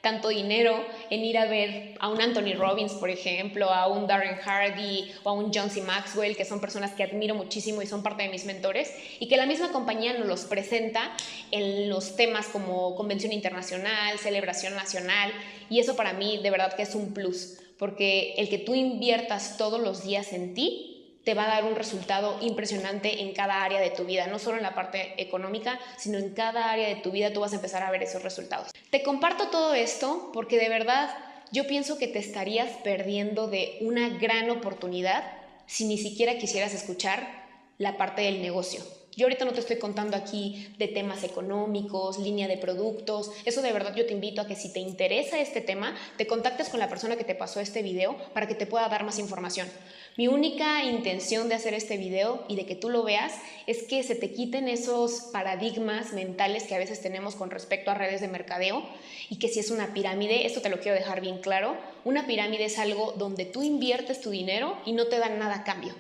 tanto 0.02 0.28
dinero 0.28 0.84
en 1.10 1.24
ir 1.24 1.38
a 1.38 1.46
ver 1.46 1.94
a 2.00 2.08
un 2.08 2.20
Anthony 2.20 2.54
Robbins, 2.58 2.92
por 2.94 3.08
ejemplo, 3.08 3.70
a 3.70 3.86
un 3.86 4.08
Darren 4.08 4.36
Hardy 4.36 5.12
o 5.22 5.30
a 5.30 5.32
un 5.32 5.52
John 5.54 5.70
C. 5.70 5.80
Maxwell, 5.80 6.36
que 6.36 6.44
son 6.44 6.60
personas 6.60 6.90
que 6.90 7.04
admiro 7.04 7.36
muchísimo 7.36 7.80
y 7.80 7.86
son 7.86 8.02
parte 8.02 8.24
de 8.24 8.28
mis 8.28 8.44
mentores, 8.44 8.92
y 9.20 9.28
que 9.28 9.36
la 9.36 9.46
misma 9.46 9.70
compañía 9.70 10.12
nos 10.14 10.26
los 10.26 10.44
presenta 10.44 11.16
en 11.52 11.88
los 11.88 12.16
temas 12.16 12.48
como 12.48 12.96
convención 12.96 13.32
internacional, 13.32 14.18
celebración 14.18 14.74
nacional, 14.74 15.32
y 15.70 15.78
eso 15.78 15.94
para 15.94 16.12
mí 16.12 16.40
de 16.42 16.50
verdad 16.50 16.74
que 16.74 16.82
es 16.82 16.96
un 16.96 17.14
plus, 17.14 17.60
porque 17.78 18.34
el 18.38 18.48
que 18.48 18.58
tú 18.58 18.74
inviertas 18.74 19.56
todos 19.56 19.80
los 19.80 20.02
días 20.04 20.32
en 20.32 20.54
ti, 20.54 20.91
te 21.24 21.34
va 21.34 21.44
a 21.44 21.54
dar 21.54 21.64
un 21.64 21.76
resultado 21.76 22.36
impresionante 22.40 23.22
en 23.22 23.32
cada 23.32 23.62
área 23.62 23.80
de 23.80 23.90
tu 23.90 24.04
vida, 24.04 24.26
no 24.26 24.38
solo 24.38 24.56
en 24.56 24.62
la 24.62 24.74
parte 24.74 25.14
económica, 25.22 25.78
sino 25.96 26.18
en 26.18 26.34
cada 26.34 26.70
área 26.70 26.88
de 26.88 26.96
tu 26.96 27.10
vida 27.10 27.32
tú 27.32 27.40
vas 27.40 27.52
a 27.52 27.56
empezar 27.56 27.82
a 27.82 27.90
ver 27.90 28.02
esos 28.02 28.22
resultados. 28.22 28.72
Te 28.90 29.02
comparto 29.02 29.48
todo 29.48 29.74
esto 29.74 30.30
porque 30.32 30.58
de 30.58 30.68
verdad 30.68 31.10
yo 31.52 31.66
pienso 31.66 31.98
que 31.98 32.08
te 32.08 32.18
estarías 32.18 32.70
perdiendo 32.82 33.46
de 33.46 33.78
una 33.80 34.08
gran 34.08 34.50
oportunidad 34.50 35.24
si 35.66 35.84
ni 35.86 35.98
siquiera 35.98 36.38
quisieras 36.38 36.74
escuchar 36.74 37.26
la 37.78 37.96
parte 37.96 38.22
del 38.22 38.42
negocio. 38.42 38.82
Yo 39.14 39.26
ahorita 39.26 39.44
no 39.44 39.52
te 39.52 39.60
estoy 39.60 39.76
contando 39.76 40.16
aquí 40.16 40.72
de 40.78 40.88
temas 40.88 41.22
económicos, 41.22 42.18
línea 42.18 42.48
de 42.48 42.56
productos. 42.56 43.30
Eso 43.44 43.60
de 43.60 43.70
verdad 43.70 43.94
yo 43.94 44.06
te 44.06 44.14
invito 44.14 44.40
a 44.40 44.46
que 44.46 44.56
si 44.56 44.72
te 44.72 44.80
interesa 44.80 45.38
este 45.38 45.60
tema, 45.60 45.94
te 46.16 46.26
contactes 46.26 46.70
con 46.70 46.80
la 46.80 46.88
persona 46.88 47.16
que 47.16 47.24
te 47.24 47.34
pasó 47.34 47.60
este 47.60 47.82
video 47.82 48.16
para 48.32 48.48
que 48.48 48.54
te 48.54 48.66
pueda 48.66 48.88
dar 48.88 49.04
más 49.04 49.18
información. 49.18 49.68
Mi 50.16 50.28
única 50.28 50.82
intención 50.84 51.50
de 51.50 51.56
hacer 51.56 51.74
este 51.74 51.98
video 51.98 52.46
y 52.48 52.56
de 52.56 52.64
que 52.64 52.74
tú 52.74 52.88
lo 52.88 53.02
veas 53.02 53.34
es 53.66 53.82
que 53.82 54.02
se 54.02 54.14
te 54.14 54.32
quiten 54.32 54.66
esos 54.66 55.28
paradigmas 55.30 56.14
mentales 56.14 56.62
que 56.62 56.74
a 56.74 56.78
veces 56.78 57.02
tenemos 57.02 57.34
con 57.34 57.50
respecto 57.50 57.90
a 57.90 57.94
redes 57.94 58.22
de 58.22 58.28
mercadeo 58.28 58.82
y 59.28 59.38
que 59.38 59.48
si 59.48 59.60
es 59.60 59.70
una 59.70 59.92
pirámide, 59.92 60.46
esto 60.46 60.62
te 60.62 60.70
lo 60.70 60.80
quiero 60.80 60.96
dejar 60.96 61.20
bien 61.20 61.38
claro, 61.38 61.76
una 62.06 62.26
pirámide 62.26 62.64
es 62.64 62.78
algo 62.78 63.12
donde 63.12 63.44
tú 63.44 63.62
inviertes 63.62 64.22
tu 64.22 64.30
dinero 64.30 64.78
y 64.86 64.92
no 64.92 65.08
te 65.08 65.18
dan 65.18 65.38
nada 65.38 65.56
a 65.56 65.64
cambio 65.64 65.94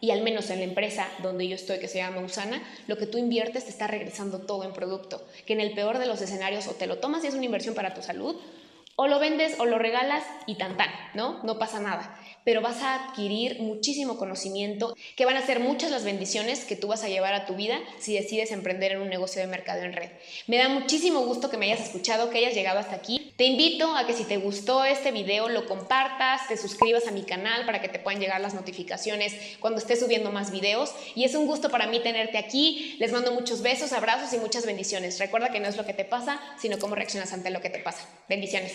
y 0.00 0.10
al 0.10 0.22
menos 0.22 0.50
en 0.50 0.58
la 0.58 0.64
empresa 0.64 1.08
donde 1.22 1.46
yo 1.48 1.54
estoy, 1.54 1.78
que 1.78 1.88
se 1.88 1.98
llama 1.98 2.20
Usana, 2.20 2.62
lo 2.86 2.96
que 2.96 3.06
tú 3.06 3.18
inviertes 3.18 3.64
te 3.64 3.70
está 3.70 3.86
regresando 3.86 4.40
todo 4.40 4.64
en 4.64 4.72
producto, 4.72 5.22
que 5.46 5.52
en 5.52 5.60
el 5.60 5.72
peor 5.72 5.98
de 5.98 6.06
los 6.06 6.20
escenarios 6.20 6.66
o 6.68 6.72
te 6.72 6.86
lo 6.86 6.98
tomas 6.98 7.24
y 7.24 7.26
es 7.26 7.34
una 7.34 7.44
inversión 7.44 7.74
para 7.74 7.94
tu 7.94 8.02
salud, 8.02 8.36
o 8.96 9.06
lo 9.06 9.18
vendes 9.18 9.58
o 9.58 9.64
lo 9.64 9.78
regalas 9.78 10.24
y 10.46 10.56
tan 10.56 10.76
tan, 10.76 10.90
¿no? 11.14 11.42
No 11.42 11.58
pasa 11.58 11.80
nada 11.80 12.18
pero 12.44 12.60
vas 12.60 12.82
a 12.82 12.94
adquirir 12.94 13.60
muchísimo 13.60 14.16
conocimiento, 14.16 14.96
que 15.16 15.24
van 15.24 15.36
a 15.36 15.46
ser 15.46 15.60
muchas 15.60 15.90
las 15.90 16.04
bendiciones 16.04 16.64
que 16.64 16.76
tú 16.76 16.88
vas 16.88 17.04
a 17.04 17.08
llevar 17.08 17.34
a 17.34 17.46
tu 17.46 17.54
vida 17.54 17.78
si 17.98 18.14
decides 18.14 18.50
emprender 18.50 18.92
en 18.92 19.02
un 19.02 19.08
negocio 19.08 19.40
de 19.40 19.46
mercado 19.46 19.82
en 19.82 19.92
red. 19.92 20.10
Me 20.46 20.56
da 20.56 20.68
muchísimo 20.68 21.20
gusto 21.20 21.50
que 21.50 21.56
me 21.56 21.66
hayas 21.66 21.86
escuchado, 21.86 22.30
que 22.30 22.38
hayas 22.38 22.54
llegado 22.54 22.78
hasta 22.78 22.96
aquí. 22.96 23.29
Te 23.40 23.46
invito 23.46 23.96
a 23.96 24.06
que 24.06 24.12
si 24.12 24.24
te 24.24 24.36
gustó 24.36 24.84
este 24.84 25.12
video 25.12 25.48
lo 25.48 25.64
compartas, 25.64 26.46
te 26.46 26.58
suscribas 26.58 27.06
a 27.06 27.10
mi 27.10 27.22
canal 27.22 27.64
para 27.64 27.80
que 27.80 27.88
te 27.88 27.98
puedan 27.98 28.20
llegar 28.20 28.38
las 28.38 28.52
notificaciones 28.52 29.34
cuando 29.60 29.78
esté 29.78 29.96
subiendo 29.96 30.30
más 30.30 30.50
videos. 30.50 30.92
Y 31.14 31.24
es 31.24 31.34
un 31.34 31.46
gusto 31.46 31.70
para 31.70 31.86
mí 31.86 32.00
tenerte 32.00 32.36
aquí. 32.36 32.96
Les 32.98 33.12
mando 33.12 33.32
muchos 33.32 33.62
besos, 33.62 33.94
abrazos 33.94 34.34
y 34.34 34.38
muchas 34.38 34.66
bendiciones. 34.66 35.18
Recuerda 35.18 35.48
que 35.48 35.58
no 35.58 35.68
es 35.68 35.78
lo 35.78 35.86
que 35.86 35.94
te 35.94 36.04
pasa, 36.04 36.38
sino 36.60 36.78
cómo 36.78 36.96
reaccionas 36.96 37.32
ante 37.32 37.48
lo 37.48 37.62
que 37.62 37.70
te 37.70 37.78
pasa. 37.78 38.06
Bendiciones. 38.28 38.74